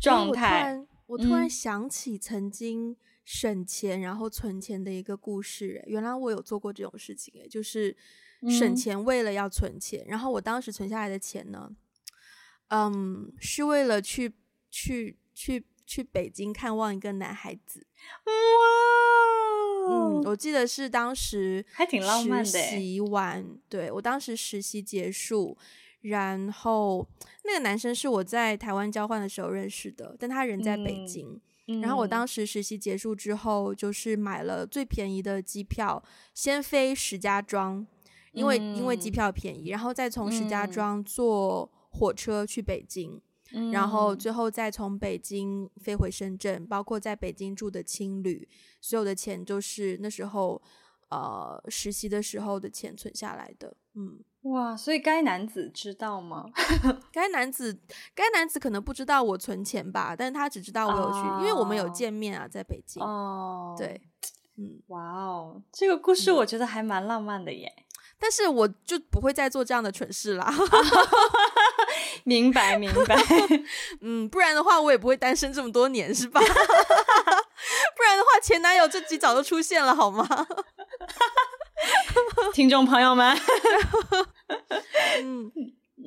[0.00, 0.84] 状态。
[1.06, 7.96] 我突然想起曾经省钱然后存钱的一个故事，原来我有做过这种事情，就是
[8.50, 10.04] 省钱为了要存钱。
[10.08, 11.70] 然后我当时存下来的钱呢？
[12.68, 14.32] 嗯，um, 是为了去
[14.70, 17.86] 去去去北京看望一个男孩子。
[18.24, 18.32] 哇，
[19.88, 22.44] 嗯，我记得是当时还挺浪漫的。
[22.44, 25.56] 实习完，对，我当时实习结束，
[26.00, 27.06] 然后
[27.44, 31.40] 那个男生是我在台湾交换的时候认识的，但他人在北京。
[31.68, 36.02] 嗯，然后我当时实习结束之后，就是买了最便宜的机票，
[36.34, 37.86] 先飞石家庄，
[38.32, 41.70] 因为，嗯，因为机票便宜，然后再从石家庄坐。
[41.98, 43.20] 火车去北京，
[43.52, 48.48] 嗯，然后最后再从北京飞回深圳，包括在北京住的青旅，
[48.80, 50.60] 所有的钱就是那时候
[51.08, 53.76] 呃实习的时候的钱存下来的。
[53.94, 56.44] 嗯，哇，所以该男子知道吗？
[57.10, 57.78] 该男子
[58.14, 63.02] 该男子可能不知道我存钱吧，但是他只知道我有去，哦，因为我们有见面啊，在北京。
[63.02, 64.00] 哦，对。
[64.58, 67.70] 嗯，哇哦，这个故事我觉得还蛮浪漫的耶。
[67.76, 67.84] 嗯，
[68.18, 70.50] 但是我就不会再做这样的蠢事啦。
[72.26, 73.16] 明白，明白。
[74.02, 76.40] 嗯，不然的话我也不会单身这么多年，是吧？
[76.40, 80.26] 不然的话前男友这集早就出现了，好吗？
[82.52, 83.36] 听众朋友们，
[85.22, 85.52] 嗯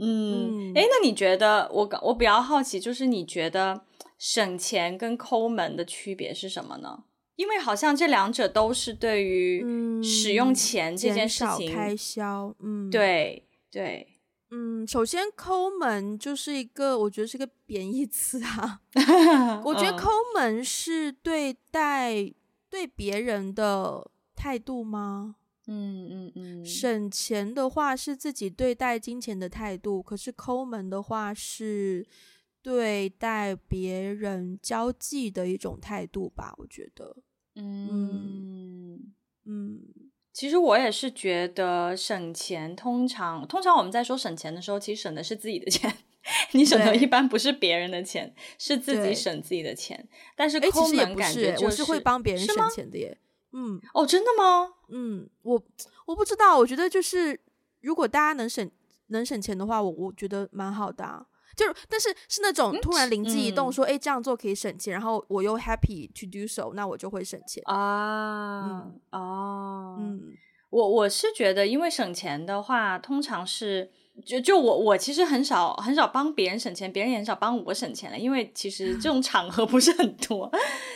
[0.02, 3.86] 嗯，哎，那你觉得我我比较好奇，就是你觉得
[4.18, 7.04] 省钱跟抠门的区别是什么呢？
[7.38, 9.64] 因为好像这两者都是对于
[10.04, 14.06] 使用钱这件事情、嗯、开销，嗯，对对，
[14.52, 18.82] 嗯，首先抠门就是一个，我觉得是个贬义词啊。
[19.64, 22.34] 我觉得抠门是对待
[22.70, 25.36] 对别人的态度吗？
[25.68, 26.66] 嗯嗯嗯。
[26.66, 32.08] 省钱的话是自己对待金钱的态度，可是抠门的话是
[32.64, 36.56] 对待别人交际的一种态度吧？
[36.58, 37.16] 我觉得。
[37.56, 39.14] 嗯
[39.46, 39.82] 嗯，
[40.40, 45.94] 其实我也是觉得省钱，通常通常我们在说省钱的时候，其实省的是自己的钱。
[46.54, 50.08] 你省的一般不是别人的钱，是自己省自己的钱。
[50.38, 53.18] 但是抠门感觉就是，我是会帮别人省钱的耶。
[53.52, 54.76] 嗯，哦，真的吗？
[54.88, 55.62] 嗯，我
[56.06, 57.38] 我不知道，我觉得就是
[57.82, 58.72] 如果大家能省
[59.08, 61.26] 能省钱的话，我我觉得蛮好的啊。
[61.60, 68.62] 就是但是是那种突然灵机一动说，哎、嗯，这样做可以省钱，然后我又 happy to do so，那我就会省钱啊。
[68.62, 70.22] 嗯哦，嗯，
[70.70, 73.92] 我我是觉得，因为省钱的话，通常是
[74.26, 80.50] 就就我我其实很少很少帮别人省钱，别人也很少帮我省钱了，因为其实这种场合不是很多。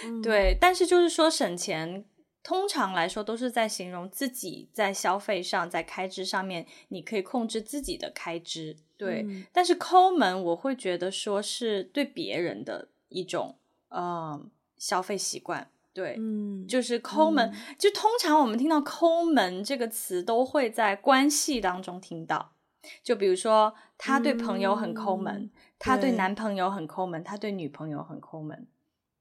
[0.05, 2.05] 嗯、对，但是就是说省钱，
[2.43, 8.75] 通常来说都是在形容自己在消费上，在开支上面，你可以控制自己的开支。
[8.97, 13.55] 对，嗯、但是抠门我会觉得说是对别人的一种
[13.87, 14.39] 呃
[14.77, 22.53] 消费习惯，对，嗯，就是抠门、嗯，就通常我们听到抠门这个词都会在关系当中听到，
[23.01, 28.67] 就比如说他对朋友很抠门，嗯、他对男朋友很抠门，他对女朋友很抠门，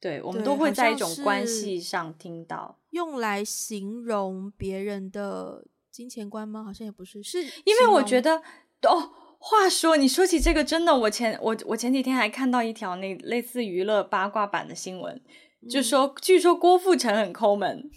[0.03, 6.63] 对，我们都会在一种关系上听到，用来形容别人的金钱观吗？
[6.63, 8.43] 好像也不是，是因为我觉得
[8.83, 9.13] 哦。
[9.45, 15.21] 话说，你说起这个，真的，我前我我前几天还看到一条那类似娱乐八卦版的新闻，
[15.63, 17.91] 嗯、就说据说郭富城很抠门，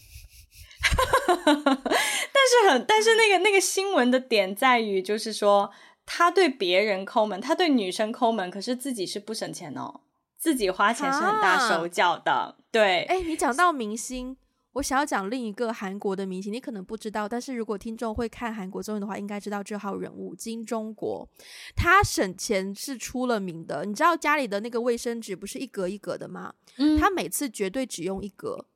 [1.46, 5.70] 但是很但是那个那个新闻的点在于，就是说
[6.04, 10.02] 他对别人抠门，他对女生抠门，可是自己是不省钱哦，
[10.46, 13.02] 自己花钱是很大手脚的，啊、对。
[13.06, 14.38] 哎，你讲到明星。
[14.74, 21.28] 我想要讲另一个韩国的明星，你可能不知道，但是如果听众会看韩国综艺的话，应该知道这号人物金钟国。
[21.76, 26.54] 他省钱是出了名的，你知道家里的那个卫生纸不是一格一格的吗？
[26.78, 28.68] 嗯，他每次绝对只用一格，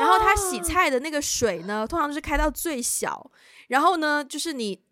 [0.00, 3.30] 然后他洗 菜的那个水呢，通常都是开到最小，
[3.68, 4.82] 然后呢，就是你。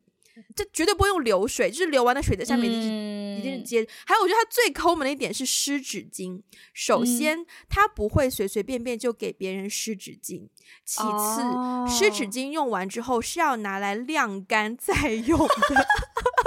[0.54, 3.86] 这绝对不会用流水，就是流完的水在下面一定是接。
[4.06, 6.42] 还有，我觉得他最抠门的一点是湿纸巾。
[6.72, 10.48] 首先，他不会随随便便就给别人湿纸巾；
[10.84, 15.46] 其次，湿纸巾用完之后是要拿来晾干再用的。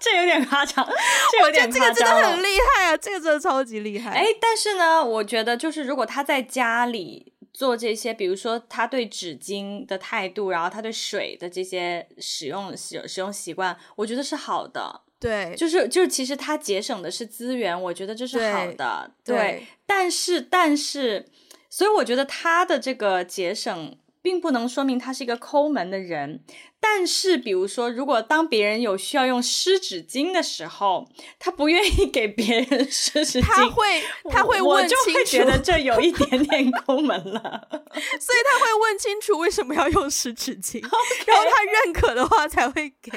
[0.00, 0.84] 这有点夸张，
[1.30, 1.86] 这有点夸张。
[1.86, 4.10] 我觉得这个真的很厉害啊，这个真的超级厉害。
[4.10, 7.32] 哎，但是呢，我觉得就是如果他在家里。
[7.52, 15.02] 做这些，比如说他对纸巾的态度，然后他对水的这些使用使使用习惯，我觉得是好的。
[15.18, 19.10] 对，就是就是，其实他节省的是资源，我觉得这是好的。
[19.24, 21.26] 对，对，但是但是，
[21.68, 23.98] 所以我觉得他的这个节省。
[24.22, 26.44] 并不能说明他是一个抠门的人，
[26.78, 40.82] 但是比如说，如果当别人有需要用湿纸巾的时候，他不愿意给别人湿纸巾，他会他会问清楚，我就会觉得这有一点点抠门了， 所以他会问清楚为什么要用湿纸巾
[41.26, 43.12] 然后他认可的话才会给。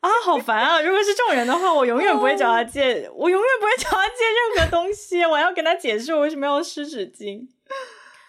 [0.00, 0.80] 啊，好烦啊！
[0.80, 3.16] 如果是这种人的话，我永远不会找他借，oh.
[3.18, 7.46] 我永远不会找他借任何东西，我要跟他解释我为什么要用湿纸巾。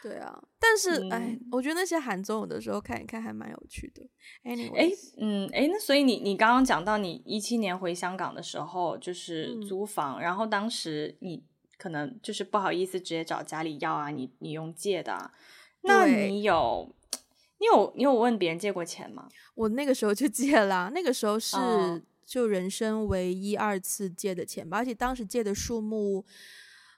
[0.01, 4.01] 对啊，但是哎、嗯，我觉得那些韩综有的时候看一看还蛮有趣的。
[4.43, 4.55] 哎，
[5.19, 11.43] 嗯，哎，那所以你你刚刚讲到你一七年回香港的时候，就是租房、嗯，然后当时你
[11.77, 15.31] 可能就是不好意思直接找家里要啊，你你用借的、啊，
[15.83, 16.95] 那你有
[17.59, 19.29] 你有你有问别人借过钱吗？
[19.53, 21.57] 我那个时候就借了，那个时候是
[22.25, 26.25] 就人生唯一二次借的钱吧，而且当时借的数目。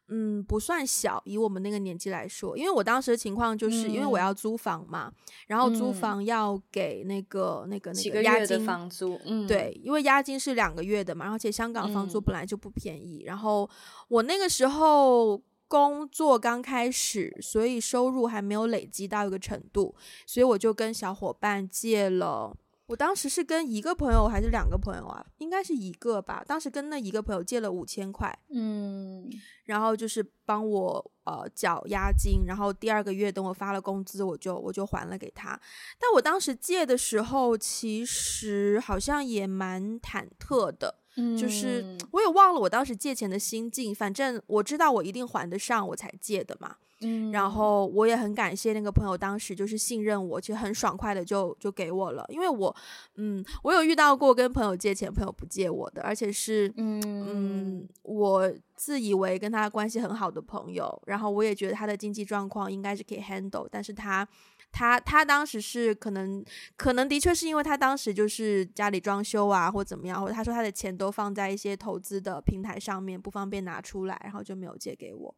[0.09, 13.69] 嗯，不算小，以我们那个年纪来说，因为我当时的情况就是，因为我要租房嘛，嗯、然后租房要给那个、嗯、那个那个押金房租，嗯，对，因为押金是两个月的嘛，而且香港房租本来就不便宜，嗯、然后
[14.09, 19.95] 我那个时候工作刚开始，所以收入还没有累积到一个程度，
[20.27, 22.55] 所以我就跟小伙伴借了。
[22.93, 25.25] 我当时是跟一个朋友还是两个朋友啊？
[25.39, 26.43] 应该是一个吧。
[26.47, 29.27] 当时跟那一个朋友借了五千块，嗯，
[29.65, 35.59] 然后就是帮我呃缴押金，然后第二个月等我发了工资，我就我就还了给他。
[35.99, 46.75] 但我当时借的时候，其实好像也蛮忐忑的，嗯，就是我也忘了我当时借钱的心境，反正我知道我一定还得上，我才借的嘛。
[47.05, 52.25] 嗯，然后我也很感谢那个朋友，当时就是信任我，其实很爽快的就就给我了。
[52.29, 52.73] 因为我，
[53.15, 64.25] 嗯，我有遇到过跟朋友借钱，朋友不借我的，而且是，嗯嗯，我自以为跟他关系很好的朋友，然后我也觉得他的经济状况应该是可以 handle，但是他，
[64.73, 66.43] 他，他当时是可能，
[66.75, 75.35] 可能的确是因为他当时就是家里装修啊，或怎么样，或者他说他的钱都放在一些投资的平台上面，不方便拿出来，然后就没有借给我。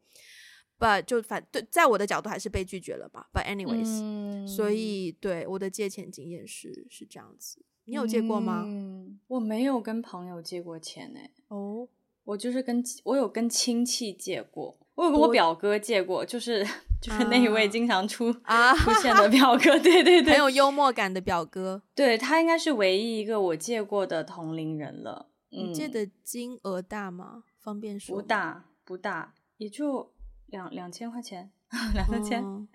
[0.80, 3.30] But 就反对，在我的角度还是被拒绝了吧。
[3.34, 7.64] But anyways，嗯，所以对我的借钱经验是是这样子。
[7.86, 8.64] 你有借过吗？
[8.66, 11.32] 嗯，我没有跟朋友借过钱诶。
[11.50, 11.88] 哦，
[12.24, 16.66] 我就是跟我有跟亲戚借过，我有跟我表哥借过，就是
[17.02, 21.82] 就是那一位经常出啊出现的表哥， 对对对，很有幽默感的表哥。
[21.94, 25.30] 对，他应该是唯一一个我借过的同龄人了。
[25.52, 27.44] 嗯，你借的金额大吗？
[27.62, 28.16] 方便说？
[28.16, 30.12] 不大，不大，也就。
[30.50, 31.52] 两两千块钱，
[31.96, 32.66] 两三千，哦、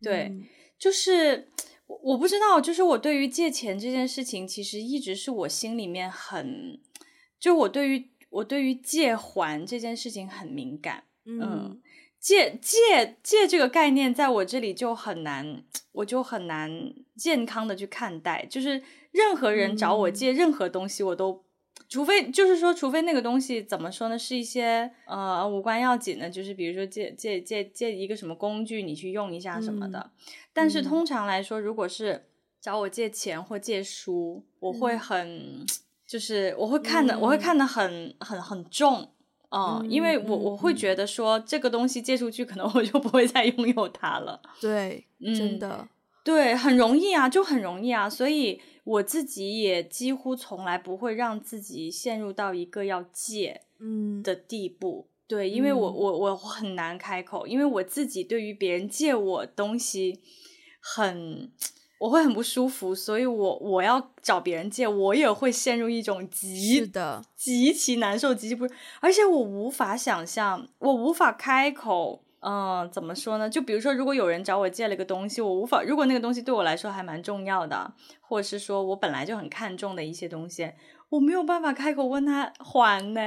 [0.00, 0.46] 对，嗯、
[0.78, 1.50] 就是
[1.86, 6.80] 我我不知道，就是我对于借钱这件事情，其实一直是我心里面很，
[7.38, 11.82] 就我对于我对于借还这件事情很敏感，嗯，嗯，
[12.18, 15.62] 借借借这个概念在我这里就很难，
[15.92, 21.44] 我就很难健康的去看待，就是任何人找我借任何东西，我都。
[21.88, 24.18] 除非就是说，除非那个东西怎么说呢？
[24.18, 29.98] 是一些呃无关要紧的，就是比如说借借借借一个什么工具，你去用一下什么的。
[29.98, 30.10] 嗯、
[30.52, 32.26] 但是通常来说，如果是
[32.60, 35.66] 找我借钱或借书，我会很、嗯、
[36.06, 39.08] 就是我会看的，嗯、我会看的很很很重，呃、
[39.50, 44.40] 嗯，因为我我会觉得说这个东西借出去，可能我就不会再拥有它了。
[44.60, 45.88] 对，嗯、真的，
[46.24, 48.60] 对，很容易啊，就很容易啊，所以。
[48.88, 60.20] 我自己也几乎从来不会让自己陷入到一个要借嗯的地步，嗯、对，因为我我我很难开口，因为我自己对于别人借我东西
[60.80, 61.52] 很
[61.98, 68.68] 我会很不舒服，所以我我要找别人借，我也会陷入一种极是的极其难受、极其不，
[69.00, 72.22] 而且我无法想象，我无法开口。
[72.40, 73.50] 嗯，怎么说呢？
[73.50, 80.72] 就比如说，如果有人找我借了个东西，我无法，如果那个东西对我来说还蛮重要的，或者是说我本来就很看重的一些东西，
[81.08, 83.20] 我没有办法开口问他还呢。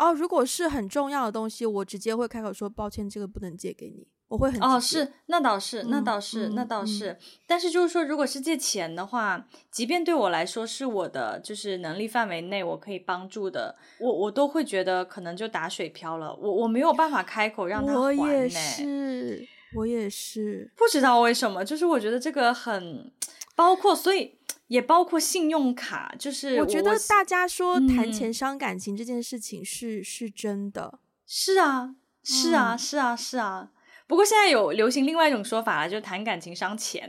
[0.00, 4.08] 哦，如果是很重要的东西，我直接会开口说抱歉，这个不能借给你。
[4.28, 7.12] 我会很哦，是那倒是，那倒是，嗯、那倒是。
[7.12, 16.34] 嗯、但是就是说，如果是借钱的话，即便对我来说是我的就是能力范围内我可以帮助的，我我都会觉得可能就打水漂了。
[16.34, 17.98] 我我没有办法开口让他还。
[18.00, 19.46] 我也是，
[19.76, 23.12] 我也是，不知道为什么，就是我觉得这个很
[23.54, 26.12] 包括，所以也包括信用卡。
[26.18, 31.94] 就是我，我觉得大家说谈钱伤感情这件事情是、嗯、是真的，是啊，
[32.24, 33.70] 是啊，是啊，是啊。
[34.06, 37.08] 不过现在有流行另外一种说法了，就是谈感情伤钱。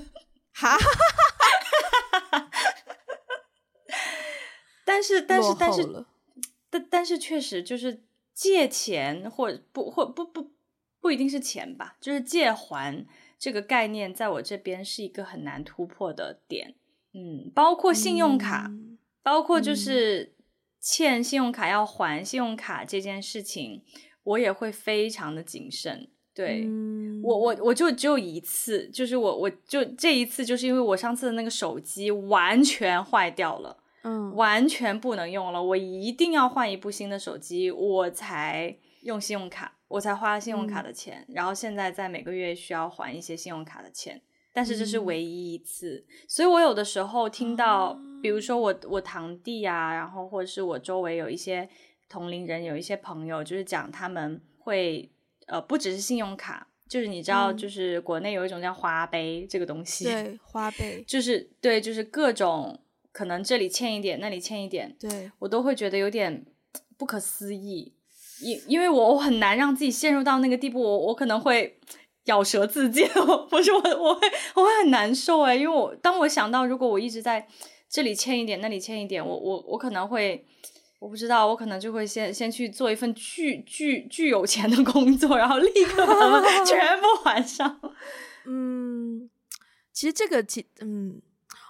[0.54, 0.76] 哈，
[4.86, 6.06] 但是但是但是
[6.70, 10.52] 但但是确实就是借钱或不或不不
[11.00, 13.06] 不一定是钱吧，就是借还
[13.38, 16.74] 这个概念，在我这边是一个很难突破的点。
[17.12, 20.34] 嗯，包括信用卡，嗯、包括就是
[20.80, 23.84] 欠信用卡要还信用卡这件事情，
[24.22, 26.10] 我也会非常的谨慎。
[26.36, 44.20] 对、嗯、我我我就只有一次，就是我我就这一次，就是因为我上次的那个手机完全坏掉了，嗯，完全不能用了，我一定要换一部新的手机，我才用信用卡，我才花信用卡的钱，嗯、然后现在在每个月需要还一些信用卡的钱，
[44.52, 51.66] 但是这是唯一一次，嗯、所以我有的时候听到，嗯、比如说我我堂弟啊，然后或者是我周围有一些
[52.10, 55.10] 同龄人，有一些朋友，就是讲他们会。
[55.46, 62.80] 呃，不只是信用卡，就是你知道，就是国内有一种叫花呗这个东西，对， 花呗，就是对，就是各种
[63.12, 66.44] 可能这里欠一点，那里欠一点，对，我都会觉得有点
[66.96, 67.92] 不可思议，
[68.40, 71.78] 因因为我我很难让自己陷入到那个地步，我我可能会
[72.24, 73.06] 咬舌自尽，
[73.48, 77.46] 不是我我会我会很难受哎，因为我当我想到如果我一直在
[77.88, 80.44] 这里欠一点，那里欠一点，我我我可能会。
[80.98, 87.80] 我不知道，我可能就会先先去做一份巨巨巨有钱的工作，然后立刻把它们 全部还上。
[88.46, 89.28] 嗯，
[89.92, 91.20] 其实这个其嗯，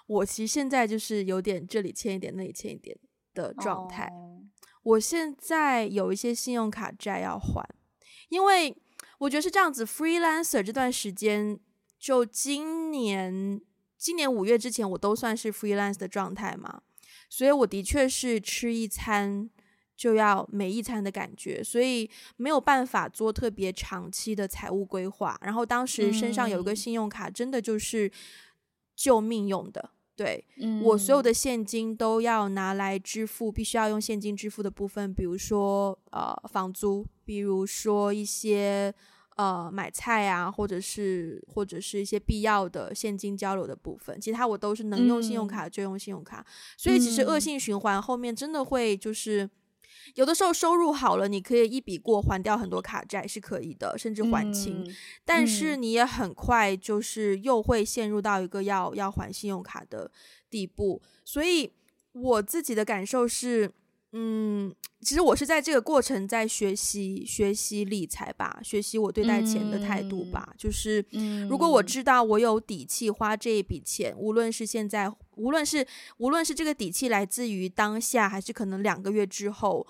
[0.07, 2.97] 我其实现在就是有点这里欠一点，那里欠一点
[3.35, 4.07] 的状态。
[4.07, 4.39] Oh.
[4.83, 7.69] 我现在有一些信用卡债要还，
[8.29, 8.77] 因为
[9.19, 9.85] 我觉得是这样子。
[9.85, 11.59] Freelancer 这段时间，
[11.99, 13.61] 就今年
[13.99, 16.83] 今年五月之前，我都算是 freelance 的状态嘛。
[17.29, 19.49] 所以我的确是吃一餐
[19.97, 25.39] 就要每一餐的感觉，所以没有办法做特别长期的财务规划。
[25.43, 28.11] 然后当时身上有一个信用卡，真的就是
[28.95, 29.91] 救命用的。
[30.15, 38.95] 对，嗯，我所有的现金都要拿来支付，必须要用现金支付的部分，比如说呃房租，比如说一些。
[39.37, 46.47] 呃，买菜啊，或者是或者是一些必要的现金交流的部分，其他我都是能用信用卡就用信用卡，嗯、
[46.79, 49.51] 所以其实恶性循环后面真的会就是
[50.15, 60.11] 有的时候收入好了，你可以一笔过还掉很多卡债是可以的，甚至还清，嗯、但是你也很快就是又会陷入到一个要要还信用卡的
[60.49, 61.71] 地步，所以
[62.13, 63.71] 我自己的感受是。
[64.19, 70.49] 嗯，其实我是在这个过程在学习学习理财吧，学习我对待钱的态度吧。
[70.53, 71.05] 嗯、就是，
[71.51, 75.87] 如果我知道我有底气花这一笔钱，无论是现在，无论是
[76.17, 79.87] 无论是这个底气来自于当下，还是可能两个月之后，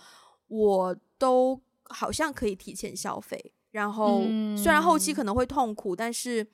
[0.48, 3.52] 我都好像可以提前消费。
[3.70, 4.22] 然后，
[4.56, 6.44] 虽然后期可能会痛苦，但是。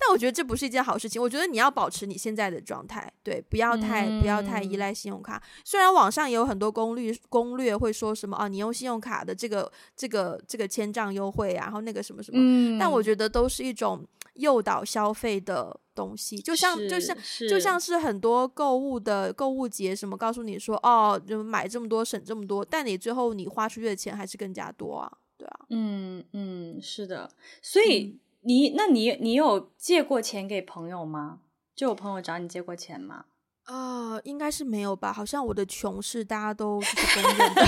[0.00, 1.20] 但我觉得这不是一件好事情。
[1.20, 5.40] 我觉得你要保持你现在的状态，对，不要太不要太依赖信用卡。
[5.62, 14.02] 虽然网上也有很多攻略攻略会说什么啊，你用信用卡的这个这个这个千账优惠啊，然后那个什么什么，嗯，但我觉得都是一种
[14.36, 17.14] 诱导消费的东西，就像就像
[17.46, 27.30] 就像是很多购物的购物节什么，告诉你说哦，就买这么多省这么多，但你最后你花出去的钱还是更加多啊，对啊，嗯嗯，是的，
[27.60, 28.04] 所以。
[28.06, 31.40] 嗯你那你你有借过钱给朋友吗？
[31.74, 33.24] 就有朋友找你借过钱吗？
[33.64, 35.12] 啊、呃，应该是没有吧。
[35.12, 37.62] 好像我的穷是大家都是公认的。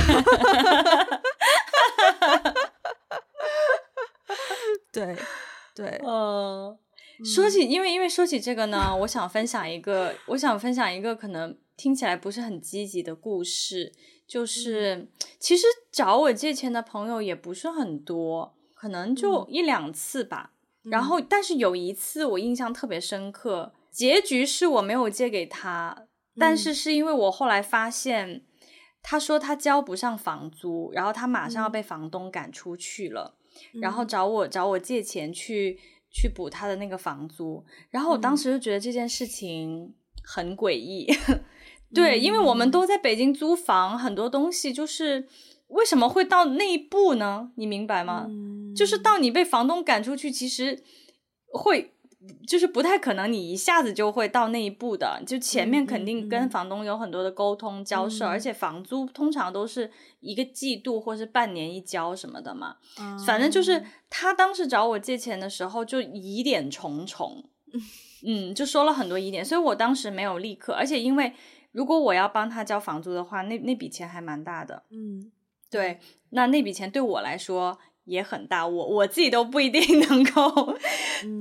[4.91, 5.17] 对
[5.75, 6.77] 对，呃，
[7.25, 13.93] 说起因为因为说起这个呢，我想分享一个，我想分享一个可能听起来不是很积极的故事，
[14.27, 15.09] 就是、嗯、
[15.39, 20.51] 其实找我借钱的朋友也不是很多，可能就一两次吧。
[20.53, 26.07] 嗯然后，但是有一次我印象特别深刻，结局是我没有借给他，
[26.37, 28.43] 但是是因为我后来发现，
[29.03, 33.37] 他说他交不上房租，然后他马上要被房东赶出去了，
[33.81, 35.79] 然后找我找我借钱去
[36.11, 41.07] 去补他的那个房租，然后我当时就觉得这件事情很诡异，
[41.95, 45.29] 对，因为我们都在北京租房，很多东西就是。
[45.73, 47.51] 为什么会到那一步呢？
[47.57, 48.27] 你明白吗？
[48.29, 50.83] 嗯、就是到你被房东赶出去，其实
[51.53, 51.93] 会
[52.47, 55.21] 就是不太可能，你一下子就会到那一步的。
[55.27, 62.77] 就前面肯定跟房东有很多的沟通交涉，嗯、而且房租通常都是一个季度或是半年一交什么的嘛。
[63.01, 67.45] 嗯、反正就是他当时找我借钱的时候，就疑点重重，
[68.25, 70.73] 嗯，就说了很多疑点，所以我当时没有立刻。
[70.73, 71.33] 而且因为
[71.73, 75.33] 如果我要帮他交房租的话，那那笔钱还蛮大的，嗯。
[75.71, 75.99] 对，
[76.33, 80.77] 那那笔钱对我来说也很大，我我自己都不一定 能够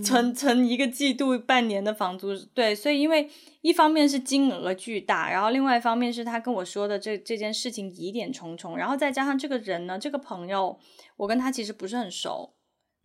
[0.03, 2.35] 存存一个季度、半年的房租。
[2.53, 3.27] 对，所以因为
[3.61, 10.77] 一方面是金额巨大，然后另外一方面是他跟我说的这这件事情疑点重重，然后再加上这个人呢，这个朋友，
[11.17, 12.53] 我跟他其实不是很熟，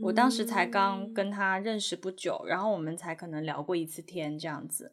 [0.00, 4.92] 我当时才刚跟他认识不久，然后我们才可能聊过一次天这样子。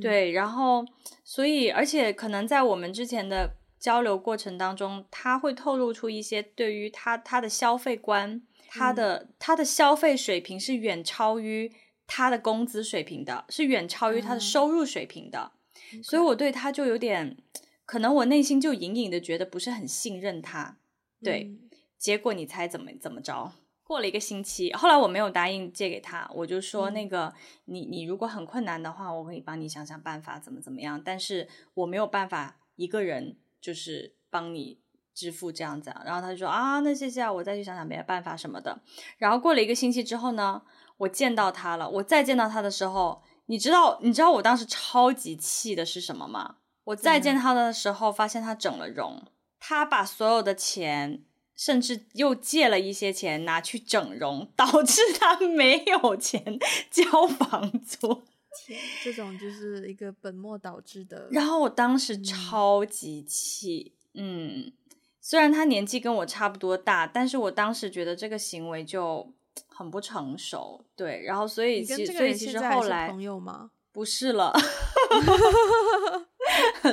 [0.00, 0.84] 对，然后
[1.22, 3.61] 所以而且可能在我们之前的。
[3.82, 11.72] 交流过程当中，他会透露出一些对于他他的消费观，他的他的消费水平是远超于
[12.06, 15.50] 他的工资水平的，是远超于他的收入水平的，
[15.92, 17.36] 嗯、所以我对他就有点，
[17.84, 20.78] 可能我内心就隐隐的觉得不是很信任他。
[21.20, 21.68] 对，嗯、
[21.98, 23.50] 结果你猜怎么怎么着？
[23.82, 33.38] 过了一个星期，后来我没有答应借给他，我就说那个、嗯、你你如果很困难的话，我可以帮你想想办法，怎么怎么样，但是我没有办法一个人。
[33.62, 34.80] 就是帮你
[35.14, 38.82] 支付这样子啊，然后他就说啊，那谢谢啊，我再去想想别的办法什么的。
[39.16, 40.62] 然后过了一个星期之后呢，
[40.98, 41.88] 我见到他了。
[41.88, 46.56] 我再见到他的时候，你知道，你知道我当时超级气的是什么吗？
[46.84, 49.22] 我再见他的时候，发现他整了容，
[49.60, 56.58] 他把所有的钱，甚至又借了一些钱拿去整容，导致他没有钱
[56.90, 58.24] 交房租。
[58.56, 61.28] 天，这种就是一个本末倒置的。
[61.30, 64.72] 然后我当时超级气，嗯，嗯，
[65.20, 69.32] 虽然他年纪跟我差不多大，但是我当时觉得这个行为就
[69.68, 70.84] 很不成熟。
[70.96, 73.70] 对，然后所以其实所以其实后来朋友吗？
[73.92, 74.52] 不是了。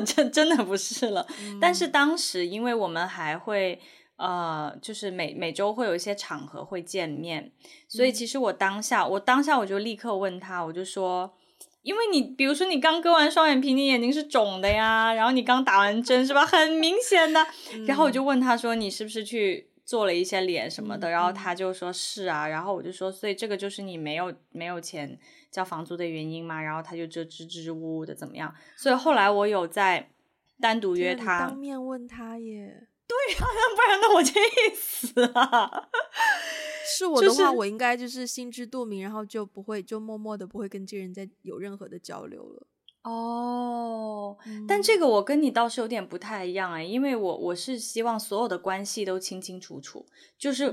[0.06, 3.80] 真真的不是了，嗯，但是当时因为我们还会
[4.18, 7.52] 呃，就是每每周会有一些场合会见面，
[7.88, 11.34] 所以其实我当下，我当下我就立刻问他，我就说，
[11.82, 17.46] 因为你比如说你刚割完双眼皮，你眼睛是肿的呀，然后你刚打完针是吧， 很明显的，
[17.88, 25.20] 然后我就问他说，你是不是去做了一些脸什么的，然后他就说是啊，然后我就说，所以这个就是你没有没有钱。
[25.52, 28.54] 交房租的原因嘛，然后他就这支支支吾吾的怎么样？
[28.76, 30.12] 所以后来我有在
[30.62, 32.88] 单独约他，当面问他耶。
[33.10, 34.34] 对呀、啊，不然那我气
[34.76, 35.90] 死了。
[36.86, 42.68] 是我的话，就是、我应该就是心知肚明，然后就不会就默默的不会跟这个人再有任何的交流了。
[43.04, 44.38] 哦，
[44.68, 50.06] 但这个我跟你倒是有点不太一样哎，因为我我是希望所有的关系都清清楚楚，
[50.38, 50.72] 就是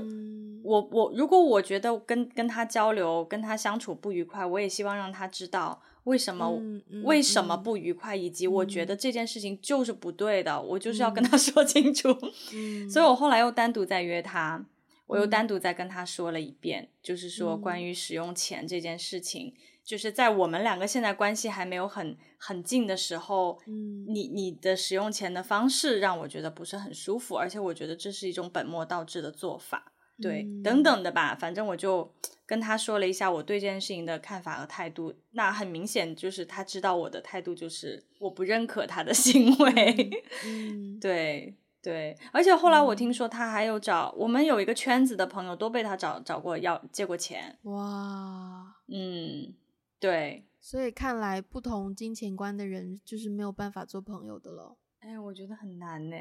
[0.63, 12.09] 我我如果我觉得跟跟他交流跟他相处不愉快，我也希望让他知道为什么、嗯嗯、为什么不愉快，以及我觉得这件事情就是不对的，嗯、我就是要跟他说清楚。
[12.55, 14.65] 嗯、所以我后来又单独再约他，
[15.05, 19.53] 我又单独再跟他说了一遍，嗯、就是说关于使用钱这件事情。
[19.83, 31.33] 就是在我们两个现在关系还没有很很近的时候，嗯，你你的使用钱的方式让我觉得不是很舒服，而且我觉得这是一种本末倒置的做法，对，嗯、等等的吧。
[31.39, 32.13] 反正我就
[32.47, 35.13] 跟他说了一下我对这件事情的看法和态度。
[35.33, 40.09] 那很明显就是他知道我的态度就是我不认可他的 行为，
[40.45, 42.17] 嗯，对对。
[42.31, 49.53] 而且后来我听说他还有找、嗯、我们有一个圈子的朋友都被他找找过要借过钱，哇，嗯。
[49.99, 54.77] 对，所以看来不同金钱观的人就是没有办法做朋友的了。
[54.99, 56.15] 哎，我觉得很难呢。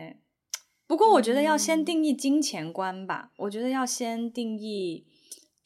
[0.86, 3.32] 不过我觉得要先定义金钱观吧。
[3.32, 5.06] 嗯，我觉得要先定义，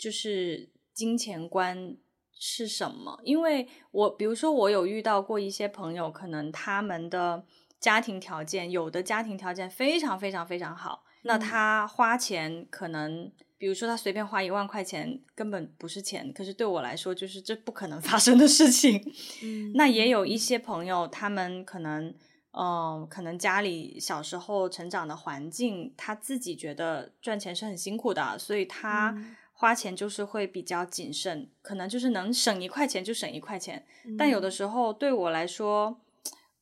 [0.01, 1.97] 就是金钱观
[2.33, 3.21] 是什么。
[3.23, 7.45] 因为我比如说，我有遇到过一些朋友，可能他们的
[7.79, 13.31] 家庭条件，有的家庭条件非常非常非常好，那他花钱可能。
[13.61, 18.99] 比如说，他随便花一万块钱，根本不是钱，可是对我来说，就是这不可能发生的事情。
[19.43, 22.07] 嗯，那也有一些朋友，他们可能，
[22.53, 22.65] 嗯、
[23.03, 29.15] 呃，可能家里小时候成长的环境，他自己觉得赚钱是很辛苦的，所以他
[29.61, 33.85] 花钱就是会比较谨慎，可能就是能省一块钱就省一块钱。
[34.07, 36.01] 嗯、但有的时候对我来说，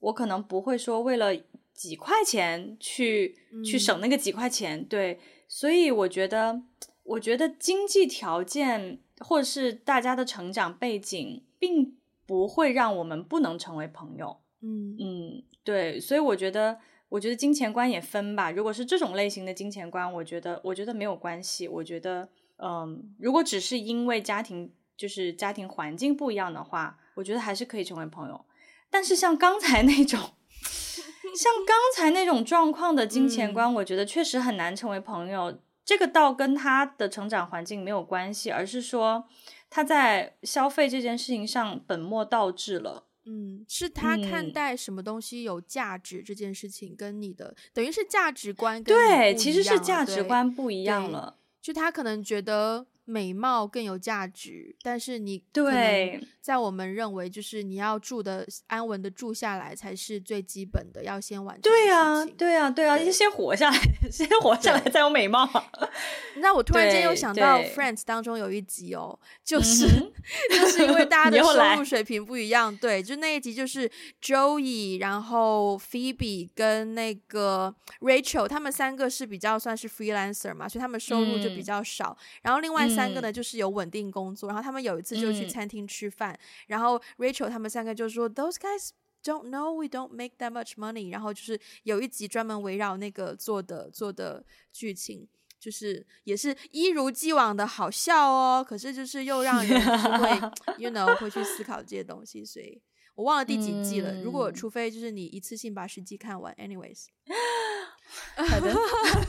[0.00, 1.32] 我可能不会说为了
[1.72, 5.20] 几块钱去、嗯、去省那个几块钱，对。
[5.46, 6.60] 所以我觉得，
[7.04, 11.96] 我觉得经济条件或者是大家的成长背景，并
[12.26, 14.38] 不会让我们不能成为朋友。
[14.60, 16.00] 嗯嗯，对。
[16.00, 16.80] 所以我觉得，
[17.10, 18.50] 我觉得金钱观也分吧。
[18.50, 21.68] 如果是这种类型的金钱观，我觉得，我觉得没有关系。
[21.68, 22.28] 我觉得，
[22.58, 28.44] 嗯，如果只是因为家庭就是家庭环境不一样的话，我觉得还是可以成为朋友。
[28.90, 30.32] 但是像刚才那种。
[31.36, 35.52] 像刚才那种状况的金钱观，我觉得确实很难成为朋友。
[35.52, 39.28] 嗯、这个倒跟他的成长环境没有关系，而是说
[39.68, 43.04] 他在消费这件事情上本末倒置了。
[43.26, 51.36] 嗯，是他看待什么东西有价值这件事情，跟你的、嗯、等于是价值观对，其实是价值观不一样了。
[51.60, 52.86] 就他可能觉得。
[53.08, 61.62] 美貌更有价值，但是你对，在我们认为，就是你要住的安稳的住下来才是最基本的，要先完成。
[61.62, 63.78] 对呀，对呀，对呀，先活下来，
[64.12, 65.48] 先活下来再有美貌。
[66.36, 69.86] 那我 突然间又想到《Friends》当中有一集哦，就是
[70.52, 73.90] 就是因为大家的收入水平不一样，对，就那一集就是
[74.20, 82.86] Joey，然后 Phoebe 跟那个 Rachel，他们三个是比较算是 freelancer 嘛，所以他们收入就比较少，然后另外。
[82.98, 88.90] 三个呢，就是有稳定工作，然后他们有一次就去餐厅吃饭，嗯、然后 Rachel 他们三个就说，Those guys
[89.22, 91.12] don't know we don't make that much money。
[91.12, 95.28] 然后就是有一集专门围绕那个做的做的剧情，
[95.60, 99.80] 就是也是一如既往的好笑哦，可是就是又让人
[100.18, 102.80] 会， you know，会去思考这些东西，所以
[103.14, 104.12] 我忘了第几季了。
[104.12, 107.06] 嗯、如果除非就是你一次性把十季看完，anyways。
[108.36, 108.74] 好的，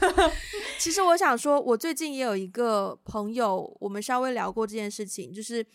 [0.79, 5.65] 其实我想说，我最近也有一个朋友，我们稍微聊过这件事情，就是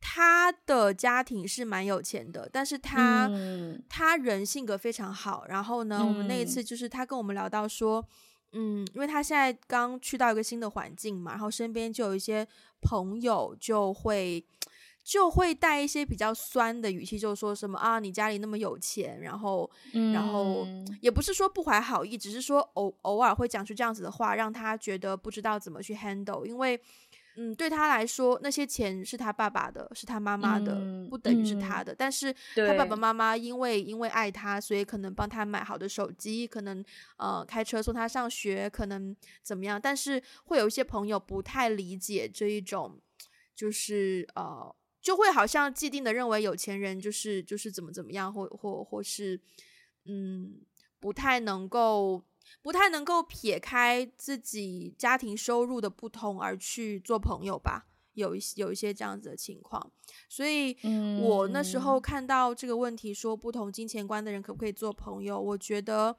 [0.00, 5.44] 他的家庭是蛮有钱的，但是他、嗯、他人性格非常好。
[5.48, 8.04] 然后呢，嗯、我们那一次就是他跟我们聊到说，
[8.52, 12.46] 嗯，因为他现在刚去到一个新的环境嘛，然后身边就有一些
[12.80, 14.44] 朋友就会
[15.06, 20.66] 就会带一些比较酸的语气，就说什么啊，你家里那么有钱，然后、嗯、然后
[21.00, 26.80] 也不是说不怀好意，只是说偶偶尔会讲出这样子的话，让他觉得不知道怎么去 handle，因为。
[27.38, 31.92] 嗯，对他来说，那些钱是他爸爸的，是他妈妈的，嗯、不等于是他的。
[31.92, 36.82] 嗯、但是他爸爸妈妈因为因为爱他，所以可能帮他买好的手机，可能
[37.18, 39.78] 呃开车送他上学，可能怎么样。
[39.78, 42.98] 但是会有一些朋友不太理解这一种，
[43.54, 44.74] 就是呃，
[45.06, 49.40] 就会好像既定的认为有钱人就是就是怎么怎么样，或或或是
[50.06, 50.60] 嗯，
[50.98, 52.24] 不太能够。
[52.62, 59.92] 不太能够撇开自己家庭收入的不同而去做朋友吧，有一有一些这样子的情况，
[60.28, 60.76] 所以
[61.20, 66.16] 我那时候看到这个问题，说不同金钱观的人可不可以做朋友，我觉得，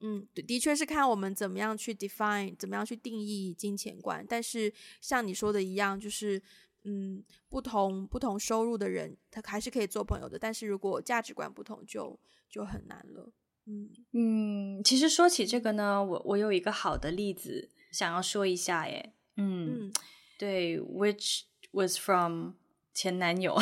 [0.00, 4.24] 嗯，的确是看我们怎么样去 define，怎么样去定义金钱观。
[4.28, 6.42] 但是像你说的一样，就是，
[6.84, 10.38] 嗯，不同不同收入的人，他还是可以做朋友的。
[10.38, 12.18] 但是如果价值观不同就，
[12.48, 13.32] 就就很难了。
[13.66, 19.12] 嗯嗯，其实说起这个呢，我我有一个好的例子想要说一下耶。
[19.36, 19.92] 嗯，嗯
[20.36, 22.54] 对，which was from
[22.92, 23.56] 前男友。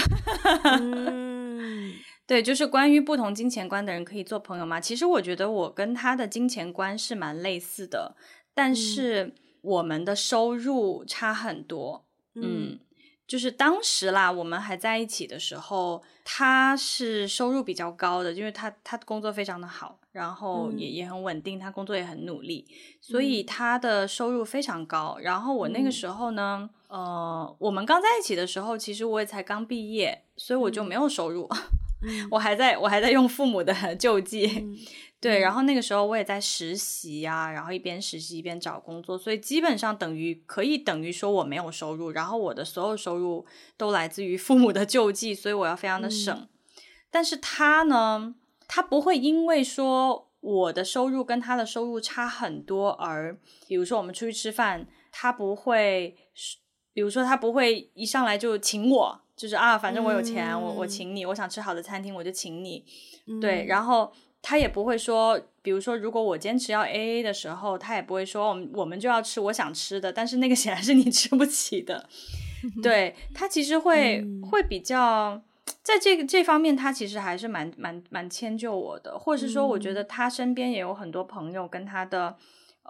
[0.80, 1.92] 嗯、
[2.26, 4.80] 对，就是关于不同金钱观的人可以做朋友吗？
[4.80, 8.16] 其实我觉得我跟他的金钱观是蛮类似的，
[8.54, 12.06] 但是我们的收入差很多。
[12.34, 12.72] 嗯。
[12.72, 12.80] 嗯
[13.30, 22.66] 就是当时啦，我们还在一起的时候，他是收入比较高的，因为他他工作非常的好，然后也、嗯、也很稳定，他工作也很努力，
[23.00, 25.16] 所以他的收入非常高。
[25.20, 31.48] 然后我那个时候呢，嗯、呃，我们刚在一起的时候，其实我也才刚毕业，所以我就没有收入，
[32.02, 34.48] 嗯、 我还在我还在用父母的 救济。
[34.58, 34.76] 嗯
[35.20, 43.44] 对，然后那个时候我也在实习呀、啊，然后一边实习一边找工作，所以基本上等于可以等于说我没有收入，然后我的所有收入
[43.76, 46.34] 都来自于父母的救济，所以我要非常的省。
[46.34, 46.48] 嗯、
[47.10, 48.34] 但是他呢，
[48.66, 56.16] 他不会因为说我的收入跟他的收入差很多而，比如说我们出去吃饭，他不会，
[56.94, 62.86] 比如说他不会一上来就请我，就是啊，反正我有钱，嗯、我我请你，我想吃好的餐厅我就请你，
[63.26, 64.10] 嗯、对，然后。
[64.42, 72.08] 他也不会说，比如说，如果我坚持要 AA 的时候，他也不会说，我们我们就要吃我想吃的，但是那个显然是你 吃不起的。
[72.82, 75.40] 对，他其实会、 嗯、会比较，
[75.82, 82.36] 在这个这方面，他其实还是蛮蛮蛮迁就我的，或者是说，我觉得他身边也有很多朋友跟他的。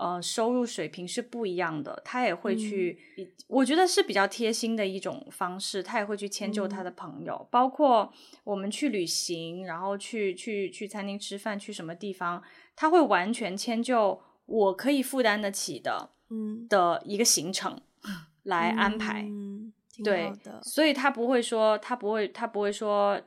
[0.01, 8.11] 呃，收入水平是不一样的，他也会去，嗯、我觉得是比较贴心的一种方式，他也会去迁就他的朋友，嗯、包括
[8.45, 12.43] 我们去旅行，然后去去去餐厅吃饭，去什么地方，
[12.75, 17.79] 他会完全迁就我可以负担得起的，嗯，的一个行程
[18.45, 19.71] 来安排，嗯，
[20.03, 20.33] 对，
[20.63, 23.21] 所以他不会说，他不会，他不会说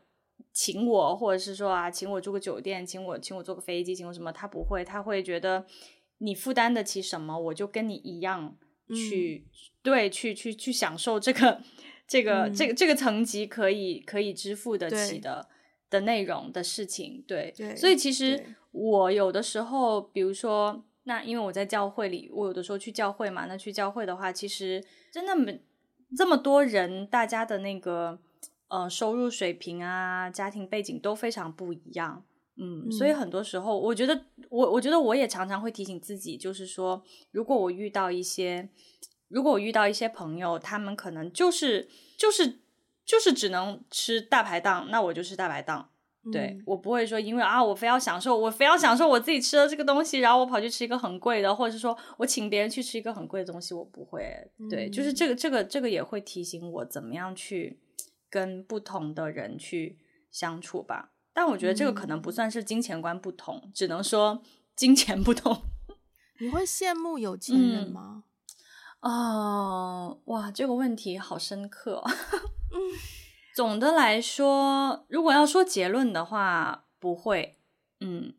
[0.52, 5.64] 请我，或者是说啊，请我住个酒店，请我，请我坐个飞机，请我什么，他不会，他会觉得。
[6.24, 8.56] 你负担得起什么，我就跟你一样
[8.88, 9.50] 去，嗯、
[9.84, 11.62] 对，去去去享受这个
[12.08, 15.50] 这个、嗯、这个这个层级可以可以支付得起的
[15.90, 17.76] 的内容的事情，对，对。
[17.76, 25.62] 所以其实我有的时候，比如说，那因为我在教会里，我有的时候去教会嘛，那去教会的话，其实真的没
[26.16, 28.18] 这么多人，大家的那个
[28.70, 32.24] 呃收入水平啊，家庭背景都非常不一样。
[32.56, 38.70] 嗯，所以很多时候，我觉得我我觉得我也常常会提醒自己，就是说，如果我遇到一些，
[39.28, 42.60] 如果我遇到一些朋友，他们可能就是就是
[43.06, 45.90] 就是只能吃大排档，那我就吃大排档。
[46.32, 54.24] 对，我不会说，因为啊，我非要享受，我非要享受我自己吃的这个东西，然后我跑去吃一个很贵的，或者是说我请别人去吃一个很贵的东西，我不会。
[54.70, 57.82] 对，就是这个这个这个也会提醒我怎么样去
[58.30, 59.98] 跟不同的人去
[60.32, 61.13] 相处吧。
[61.34, 64.42] 但我觉得这个可能不算是金钱观不同，嗯、只能说
[64.76, 65.64] 金钱不同。
[66.40, 68.24] 你会羡慕有钱人吗？
[69.00, 72.04] 啊、嗯呃，哇，这个问题好深刻。
[72.72, 72.80] 嗯，
[73.56, 77.60] 总的来说，如果要说结论的话，不会。
[78.00, 78.34] 嗯，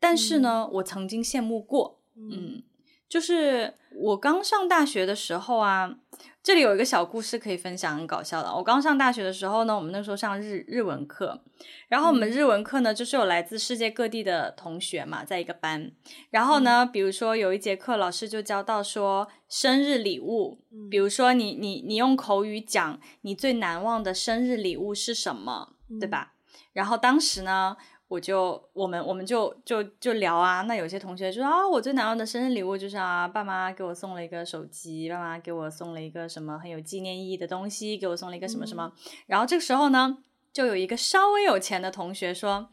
[0.00, 2.02] 但是呢，嗯、我曾经羡慕过。
[2.16, 2.62] 嗯，
[3.08, 5.96] 就是我刚上大学的时候啊，
[6.42, 8.54] 这里有一个小故事可以分享，很搞笑的。
[8.54, 11.40] 我刚上大学的时候呢，我们那时候上日日文课，
[11.88, 15.90] 然后我们日文课呢，就是有来自世界各地的同学嘛，在一个班。
[16.30, 20.58] 然后呢，比如说有一节课，老师就教到说生日礼物，
[20.90, 26.32] 比如说你你你用口语讲你最难忘的生日礼物是什么，对吧？
[26.72, 27.76] 然后当时呢。
[28.08, 38.92] 我就我们我们就就就聊啊，那有些同学就说啊，我最难忘的生日礼物就是啊，爸妈给我送了一个手机，爸妈给我送了一个什么很有纪念意义的东西，给我送了一个什么什么。
[38.94, 40.18] 嗯、然后这个时候呢，
[40.52, 42.68] 就有一个稍微有钱的同学说，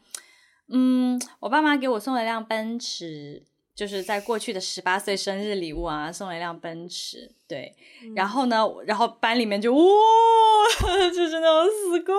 [0.68, 3.46] 嗯，我爸妈给我送了一辆奔驰。
[3.74, 9.82] 就是在过去的十八岁生日礼物啊，送了一辆奔驰，对，嗯、然后呢，然后班里面就哇，
[11.12, 12.14] 就是那种死鬼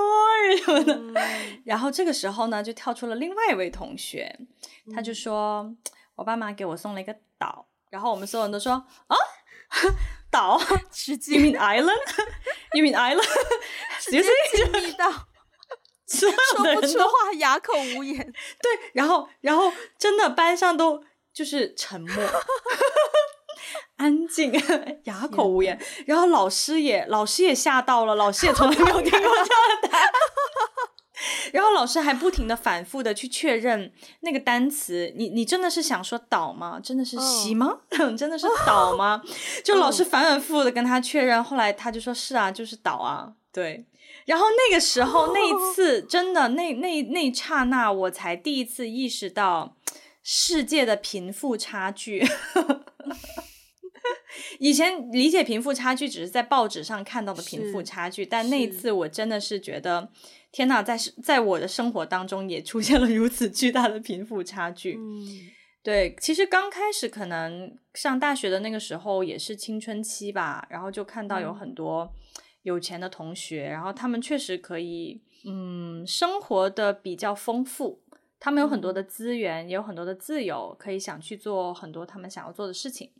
[0.57, 4.37] 什么的，嗯、然后这个时候呢，就跳出了另外一位同学，
[4.93, 5.77] 他就说，嗯、
[6.15, 9.15] 我爸妈给我送了一个岛，然后我们所有人都说啊，
[10.29, 10.59] 岛，
[10.91, 13.25] 直接 You mean island？You mean island？
[14.01, 15.09] 直接经历到，
[16.05, 16.29] 说
[16.75, 18.17] 不出话，哑口无言。
[18.61, 21.01] 对，然后，然后真的班上都。
[21.35, 22.09] 就是沉默，
[23.97, 24.53] 安静，
[25.03, 25.77] 哑口无言。
[26.05, 30.09] 然后老师也，老师也吓到了，老师也从来没有听过这样的答案。
[31.51, 36.79] 然后老师还不停的反复的去确认那个单词，你你真的是想说倒吗？
[36.81, 38.17] 真的是西吗？Oh.
[38.17, 39.21] 真的是倒吗？
[39.63, 43.33] 就老师反反复复的跟他确认，后来他就说是啊，就是倒啊。
[43.51, 43.85] 对。
[44.25, 49.75] 然后那个时候，那一次真的那那那一刹那，我才第一次意识到。
[50.27, 52.25] 世界的贫富差距，
[54.57, 60.09] 以前理解贫富差距只是在报纸上看到的贫富差距，但那一次我真的是觉得，
[60.51, 64.97] 天哪，在在我的生活当中也出现了如此巨大的贫富差距。
[64.97, 65.51] 嗯，
[65.83, 72.11] 对，其实刚开始可能上大学的那个时候也是青春期吧，然后就看到有很多
[72.63, 78.01] 有钱的同学，然后他们确实可以，嗯，生活的比较丰富。
[78.39, 83.11] 他们有很多的资源，嗯、也有很多的自由，可以想去做很多他们想要做的事情。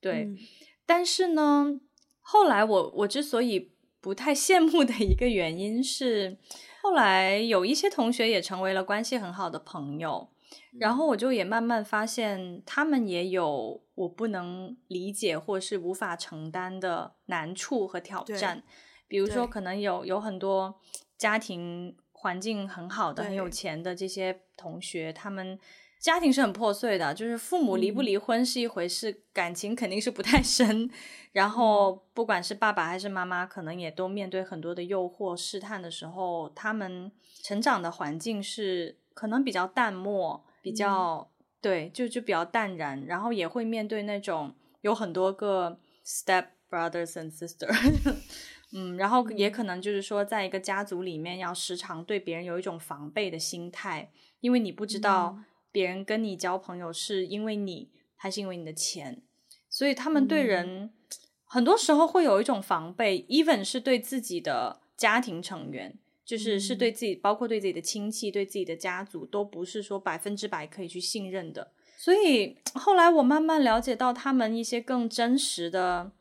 [0.00, 0.36] 对，嗯、
[0.84, 1.80] 但是呢，
[2.20, 6.36] 后来我我之所以不太羡慕的一个原因是，
[6.82, 10.28] 后来有一些同学也成为了关系很好的朋友，
[10.72, 18.62] 嗯、然后我就也慢慢发现，他们也有我不能理解或是无法承担的难处和挑战。
[19.08, 20.80] 比如说，可能有有很多
[21.16, 21.96] 家庭。
[22.26, 25.56] 环境很好的、很有钱的这些同学，他们
[26.00, 30.90] 家庭是很破碎的，就是父母离不离婚是一回事，嗯、感情肯定是不太深。
[31.30, 37.12] 然后，不管是爸爸还是妈妈，可能也都面对很多的诱惑、试探的时候，他们
[37.44, 43.06] 成长的环境是可能比较淡漠，比较、嗯、对，就就比较淡然。
[43.06, 48.16] 然后也会面对那种有很多个 step brothers and sisters。
[48.78, 54.10] 嗯，然后也可能就是说，在一个家族里面，要时常对别人有一种防备的心态，
[54.40, 55.38] 因为你不知道
[55.72, 59.22] 别人跟你交朋友是因为你，还是因为你的钱，
[59.70, 60.92] 所以他们对人
[61.46, 71.72] 很多时候会有一种防备，even 是对自己的家庭成员，就是是对自己，包括对自己的亲戚、对自己的家族，都不是说百分之百可以去信任的。
[71.96, 76.12] 所以后来我慢慢了解到他们一些更真实的。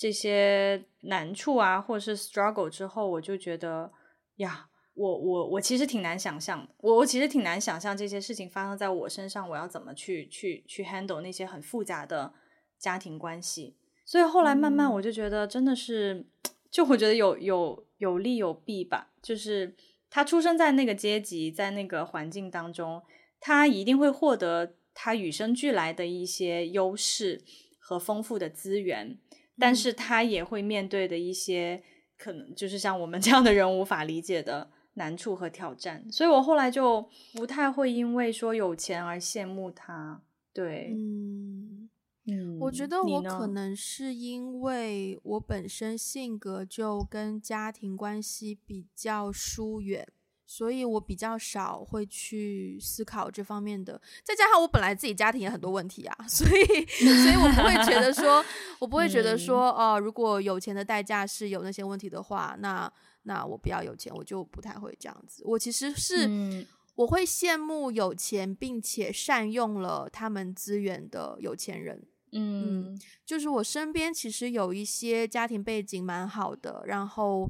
[0.00, 3.92] 这些难处啊，或者是 struggle 之后，我就觉得
[4.36, 12.32] 呀，我我我其实挺难想象，我我其实挺难想象这些事情发生在我身上，我要怎么去去去 handle 那些很复杂的
[12.78, 13.76] 家庭关系。
[14.06, 16.24] 所以后来慢慢我就觉得，真的是，嗯、
[16.72, 19.12] 就我觉得有有有利有弊吧。
[19.20, 19.76] 就是
[20.08, 23.02] 他出生在那个阶级，在那个环境当中，
[23.38, 27.42] 他一定会获得他与生俱来的一些优势
[27.78, 29.18] 和丰富的资源。
[29.60, 31.82] 但是他也会面对的一些
[32.16, 40.22] 可能，就是像我们这样的人无法理解的难处和挑战，所以我后来就不太会因为说有钱而羡慕他。
[40.52, 41.88] 对，嗯
[42.26, 50.06] 嗯，我觉得我可能是因为我本身性格就跟家庭关系比较疏远。
[50.50, 56.50] 所以我比较少会去思考这方面的，再加上我本来自己家庭也很多问题啊， 所以，
[56.86, 58.44] 所以我不会觉得说，
[58.80, 62.92] 我不会觉得说，哦、呃，如果有钱的代价是有那些问题的话，那
[63.22, 65.44] 那我不要有钱，我就不太会这样子。
[65.46, 72.04] 我其实是，嗯、我会羡慕有钱并且善用了他们资源的有钱人。
[72.32, 77.48] 嗯，嗯，就是我身边其实有一些家庭背景蛮好的，然后。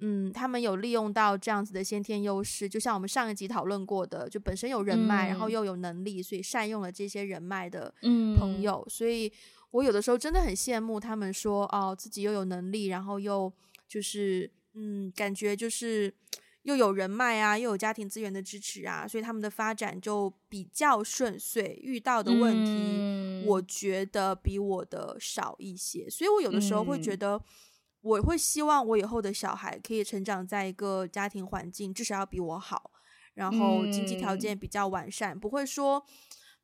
[0.00, 7.94] 嗯，他们有利用到这样子的先天优势，就像我们上一集讨论过的，就本身有人脉，嗯、然后又有能力，所以善用了这些人脉的
[8.38, 8.84] 朋友。
[8.86, 9.32] 嗯、所以
[9.70, 13.50] 我有的时候真的很羡慕他们说，哦，自己又有能力，然后又
[13.88, 16.12] 就是，嗯，感觉就是
[16.64, 21.80] 又有人脉啊，又有家庭资源的支持啊，所以他们的发展就比较顺遂。
[21.82, 27.40] 遇到的问题，嗯、我觉得比我的少一些，所以我有的时候会觉得。
[28.06, 32.92] 我会希望我以后的小孩可以成长在一个家庭环境，至少要比我好，
[33.34, 36.00] 然后经济条件比较完善，嗯、不会说，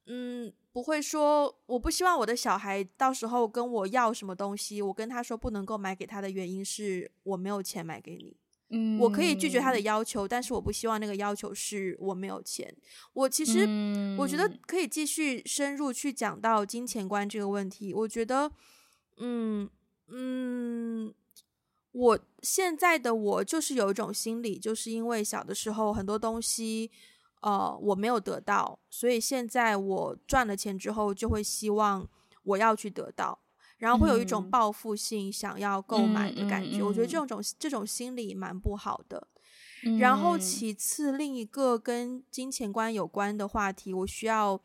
[0.07, 8.37] 嗯，不会说，我不希望我的小孩到时候跟我要什么东西，我跟他说不能够买给他的原因是我没有钱买给你，
[8.69, 12.73] 嗯，我可以拒绝他的要求，但是我不希望那个要求是我没有钱。
[13.15, 17.93] 我其实、嗯、我觉得可以继续深入去讲到金钱观这个问题。
[17.93, 18.53] 我觉得，
[19.19, 19.69] 嗯
[20.07, 21.13] 嗯。
[21.93, 26.91] 我现在的我就是有一种心理，就是因为小的时候很多东西，
[27.43, 32.09] 呃，我没有得到，所以现在我赚了钱之后，就会希望
[32.45, 33.39] 我要去得到，
[33.77, 36.79] 然后会有一种报复性想要购买的感觉。
[36.79, 39.29] 嗯、我觉得这种这种心理蛮不好的。
[39.85, 44.59] 嗯、然后其次，另一个跟金钱观有关的话题，我需要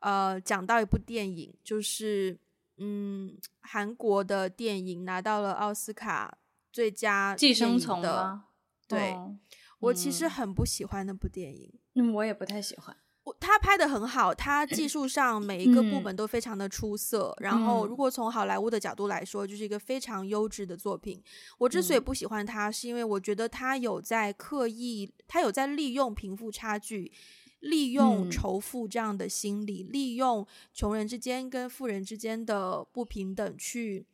[0.00, 2.38] 呃讲到一部电影，就是
[2.76, 6.36] 嗯，韩国的电影拿到了奥斯卡。
[6.72, 8.40] 最佳寄生虫的，
[8.88, 9.36] 对，哦、
[9.78, 11.72] 我其实很不喜欢那部电影。
[11.94, 12.96] 嗯，我也不太喜欢。
[13.24, 17.32] 我他拍的很好，他技术上 每一个部门都非常的出色。
[17.38, 21.22] 嗯、然后，如果从好莱坞的角度来说，就是一个非常优质的作品。
[21.58, 27.12] 我之所以不喜欢他，是因为我觉得他有在刻意，他有在利用贫富差距，
[27.60, 30.44] 利用仇富这样的心理，嗯、利用
[30.74, 34.04] 穷人之间跟富人之间的不平等去。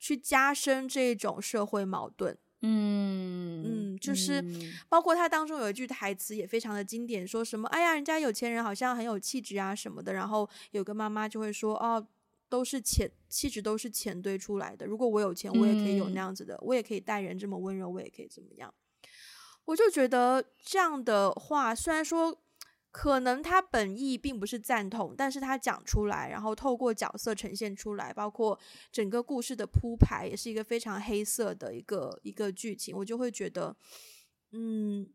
[0.00, 4.42] 去加深这种社会矛盾，嗯嗯，就是
[4.88, 12.04] 包括他当中有一句台词也非常的经典，说什么“哎呀，人家有钱人好像很有气质啊什么的”，然后有个妈妈就会说：“哦，
[12.48, 14.86] 都是钱，气质都是钱堆出来的。
[14.86, 18.72] 如果我有钱，我也可以有那样子的，我也可以待人这么温柔，我也可以怎么样。”
[19.66, 22.40] 我就觉得这样的话，虽然说。
[22.92, 28.58] 可能他本意并不是赞同，但是他讲出来，然后透过角色呈现出来，包括
[28.90, 33.76] 整个故事的铺排，也是一个非常黑色的一个一个剧情，我就会觉得，
[34.50, 35.08] 嗯，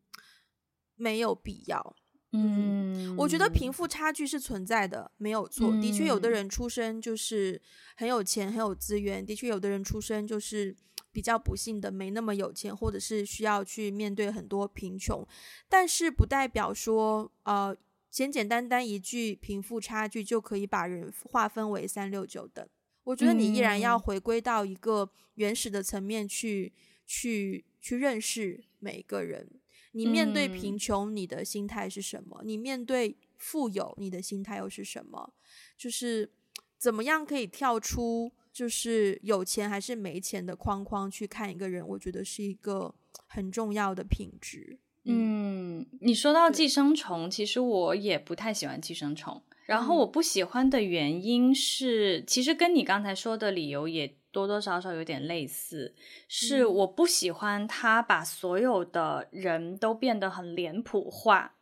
[0.96, 1.96] 没有必要。
[2.32, 5.72] 嗯，我觉得贫富差距是存在的，没有错。
[5.82, 7.62] 的确，有的人出生就是
[7.98, 10.76] 很有钱，很有资源；的确，有的人出生就是。
[11.16, 15.26] 比较不幸的没那么有钱，或者是需要去面对很多贫穷，
[15.70, 17.74] 但是不代表说，呃，
[18.10, 22.68] 简简单单一句贫富差距就可以把人划分为三六九等。
[23.06, 29.50] 我觉得你依然要回归到一个原始的层面去，嗯、去去认识每一个人。
[29.94, 32.40] 你面对贫穷，你的心态是什么？
[32.42, 35.34] 嗯、你面对富有，你的心态又是什么？
[35.78, 36.30] 就是
[36.78, 38.34] 怎么样可以跳出？
[38.56, 42.96] 就是有钱还是没钱的框框去看一个人，我觉得是一个
[43.28, 44.80] 很重要的品质。
[45.04, 49.42] 嗯，嗯，你说到寄生虫，其实我也不太喜欢寄生虫。
[49.66, 55.94] 然后我不喜欢的原因是，嗯、其实跟你刚才说的理由也多多少少有点类似，
[56.30, 61.56] 是我不喜欢他把所有的人都变得很脸谱化，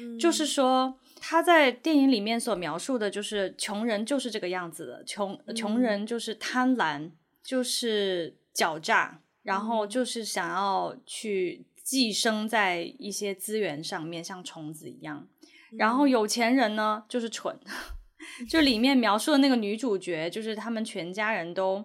[0.00, 0.98] 嗯、就是说。
[1.20, 7.10] 他在电影里面所描述的，就是穷人就是这个样子的，穷穷人就是贪婪，
[7.44, 15.28] 就是狡诈，然后就是想要去寄生在一些资源上面，像虫子一样。
[15.72, 17.56] 然后有钱人呢，就是蠢，
[18.48, 21.84] 就里面描述的那个女主角，就是他们全家人都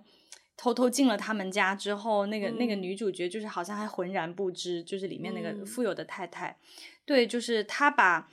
[0.56, 6.58] 偷偷进了他们家之后，那个那个女主角就是好像还浑然不知，就是里面那个富有的太太，
[7.06, 8.30] 对，就是他把。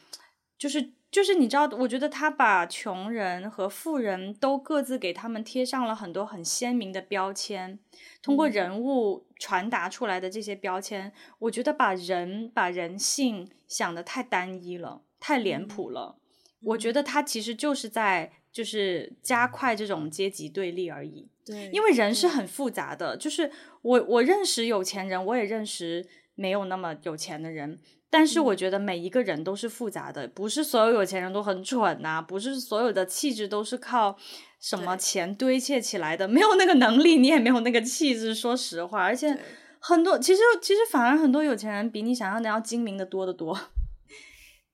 [0.63, 7.81] 就是就是你知道，我觉得他把穷人和富人都各自给他们贴上了很多很鲜明的标签，
[8.23, 16.15] 通过人物传达出来的这些标签，嗯、我觉得把人把人性想得太单一了，太脸谱了。
[16.61, 21.29] 嗯、我觉得他其实就是在就是加快这种阶级对立而已。
[21.45, 23.51] 对，因为人是很复杂的，就是
[23.83, 26.07] 我我认识有钱人，我也认识
[26.37, 27.81] 没有那么有钱的人。
[28.13, 34.19] 但是我觉得每一个人都是复杂的，不是所有有钱人都很蠢呐、啊，不是所有的气质都是靠
[34.61, 38.35] 什么钱堆砌起来的，没有那个能力，你也没有那个气质。
[38.35, 39.35] 说实话，而且
[39.79, 43.59] 很多其实其实反而很多有钱人比你想象的要精明的多得多。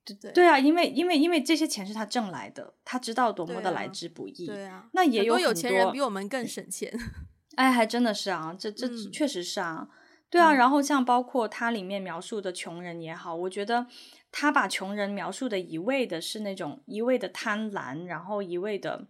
[0.05, 4.47] 对对对啊，因为因为因为这些钱是他挣来的，他知道多么的来之不易。
[4.47, 6.93] 对啊，对啊，那也有很多有钱人比我们更省钱。
[7.55, 9.87] 哎，还真的是啊，这这确实是啊。
[9.89, 9.95] 嗯
[10.31, 13.87] 对啊，然后像包括它里面描述的穷人也好，我觉得
[14.31, 19.07] 他把穷人描述的一味的是那种一味的贪婪，然后一味的，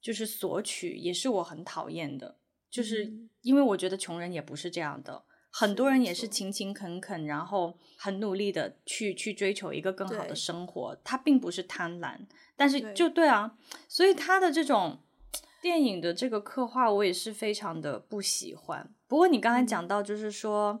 [0.00, 2.36] 就是索取，也是我很讨厌的。
[2.68, 6.26] 就是因为我觉得穷人也不是这样的，很多人也是。
[6.26, 12.18] 勤勤恳恳，然后很努力的去去追求一个更好的生活，他并不是贪婪，
[12.56, 14.98] 但是就对啊，所以他的这种。
[15.60, 18.92] 电影的这个刻画，我也是非常的不喜欢。
[19.06, 20.80] 不过你刚才讲到，就是说，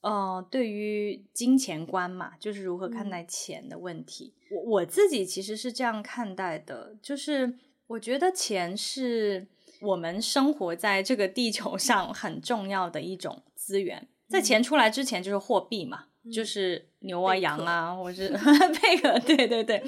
[0.00, 4.34] 嗯、呃，对于金钱观嘛，就是如何看待钱的问题。
[4.50, 9.46] 我、嗯、我自己其实是这样看待的，就是我觉得钱是
[9.80, 14.08] 我们生活在这个地球上很重要的一种资源。
[14.28, 16.06] 在钱出来之前，就是货币嘛。
[16.32, 18.28] 就是牛啊、羊啊，或是
[18.82, 19.82] 贝壳，对对对，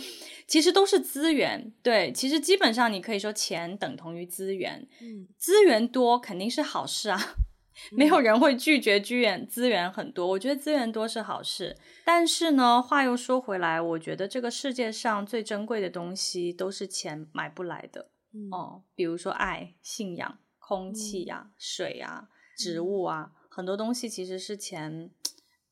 [0.47, 1.73] 其实都是资源。
[1.83, 4.87] 对，其实基本上你可以说钱等同于资源。
[5.01, 7.19] 嗯，资源多肯定是好事啊，
[7.93, 11.77] 没有人会拒绝资源，资源很多，我觉得资源多是好事。
[12.05, 18.11] 但是呢，话又说回来，我觉得这个世界上最珍贵的东西都是钱买不来的。
[18.35, 25.11] 嗯，哦，比如说爱、信仰、空气呀、啊、水啊、植物啊，很多东西其实是钱。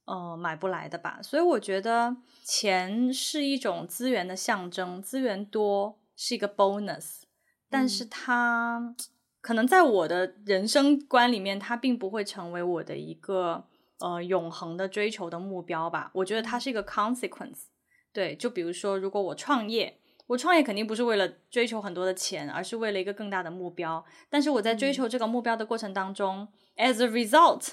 [0.07, 7.23] 呃，买不来的吧，所以我觉得钱是一种资源的象征，资源多是一个 bonus，
[7.71, 8.95] 但是它、嗯、
[9.41, 13.65] 可能在我的人生观里面，它并不会成为我的一个
[13.99, 16.11] 呃永恒的追求的目标吧。
[16.13, 17.69] 我觉得它是一个 consequence，
[18.13, 24.05] 对，就比如说，如果我创业，我创业肯定不是为了追求很多的钱，而是为了一个更大的目标。
[24.29, 26.47] 但是我在追求这个目标的过程当中、
[26.77, 27.69] 嗯、，as a result。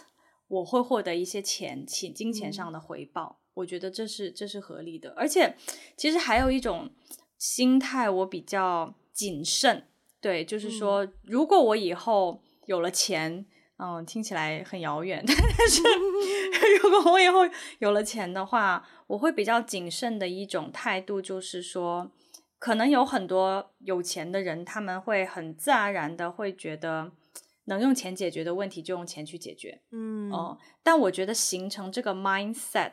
[0.51, 5.13] 我会获得一些钱，钱金钱上的回报，嗯，我觉得这是这是合理的。
[5.15, 5.55] 而且，
[5.95, 6.89] 其实还有一种
[7.37, 9.87] 心态，我比较谨慎。
[10.19, 13.45] 对，就是说，嗯，如果我以后有了钱，
[13.77, 15.81] 嗯，听起来很遥远， 但是
[16.83, 17.39] 如果我以后
[17.79, 22.11] 有了钱的话，我会比较谨慎的一种态度，就是说，
[22.59, 27.13] 可能有很多有钱的人，他们会很自然而然的会觉得。
[27.71, 32.91] 能用钱解决的问题就用钱去解决，嗯，哦、呃，但我觉得形成这个 mindset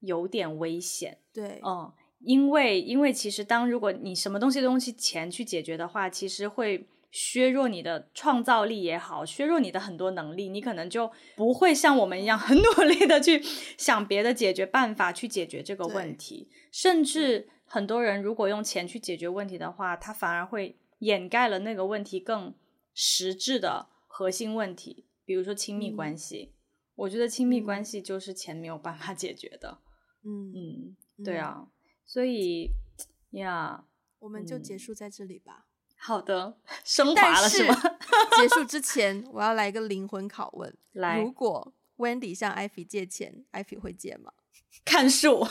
[0.00, 13.42] 有点危险，对，嗯、呃，因为因为其实当如果你什么东西都用钱去解决的话，其实会削弱你的创造力也好，削弱你的很多能力，你可能就不会像我们一样很努力的去
[13.78, 22.54] 想别的解决办法去解决这个问题，甚至很多人如果用钱去解决问题的话，他反而会掩盖了那个问题更
[22.94, 23.86] 实质的。
[24.18, 26.54] 核心问题，比如说亲密关系，嗯、
[26.96, 29.78] 我觉得亲密关系就是钱没有办法解决的。
[30.24, 31.70] 嗯嗯，对啊，嗯、
[32.04, 32.72] 所以
[33.30, 33.84] 呀，
[34.18, 35.66] 我们就结束在这里吧。
[35.96, 37.80] 好的， 升华了是吗？
[38.36, 44.32] 结束之前，我要来一个灵魂拷问： 来，如果 Wendy 向艾菲借钱，艾菲会借吗？
[44.84, 45.46] 看树。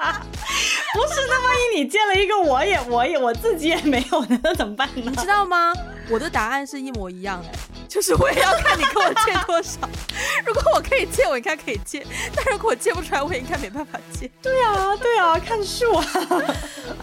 [0.94, 5.02] 不是，那万一你借了一个，我也，我也，我自己也没有呢，那怎么办呢？
[5.04, 5.72] 你知道吗？
[6.08, 7.48] 我的答案是一模一样的，
[7.88, 9.80] 就是我也要看你跟我借多少。
[10.46, 12.02] 如果我可以借，我应该可以借；
[12.34, 14.30] 但如果我借不出来，我也应该没办法借。
[14.40, 16.06] 对啊，对啊，看数啊。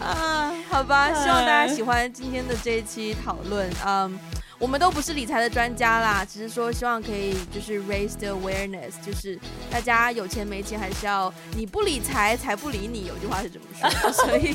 [0.00, 3.70] 啊，好吧，希望大家喜欢今天的这一期讨论。
[3.84, 4.18] 嗯。
[4.58, 9.38] 我们都不是理财的专家啦，只是说希望可以就是 raise the awareness，就是
[9.70, 14.54] 大家有钱没钱还是要你不理财财不理你，有句话是这么说的， 所以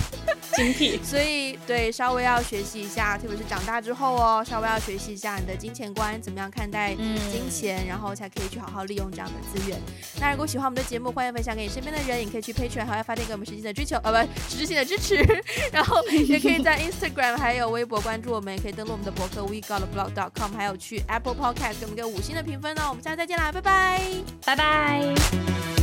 [0.54, 9.80] 精辟，所以对稍微要学习一下，特别是长大之后哦，稍微要学习一下你的金钱观，怎么样看待金钱，嗯、然后才可以去好好利用这样的资源。
[10.20, 15.18] 那如果喜欢我们的节目，欢迎分享给你身边的人，也可以去 Patreon 还要发电给我们实际的追求，呃不，实质性的支持。
[15.72, 22.88] 然后也可以在 Instagram 还有微博关注我们，也可以登录我们的博客 We Got blog.com，还有去 Apple Podcast 给我们个五星的评分哦。
[22.90, 24.02] 我们下次再见啦，拜拜，
[24.46, 25.79] 拜拜。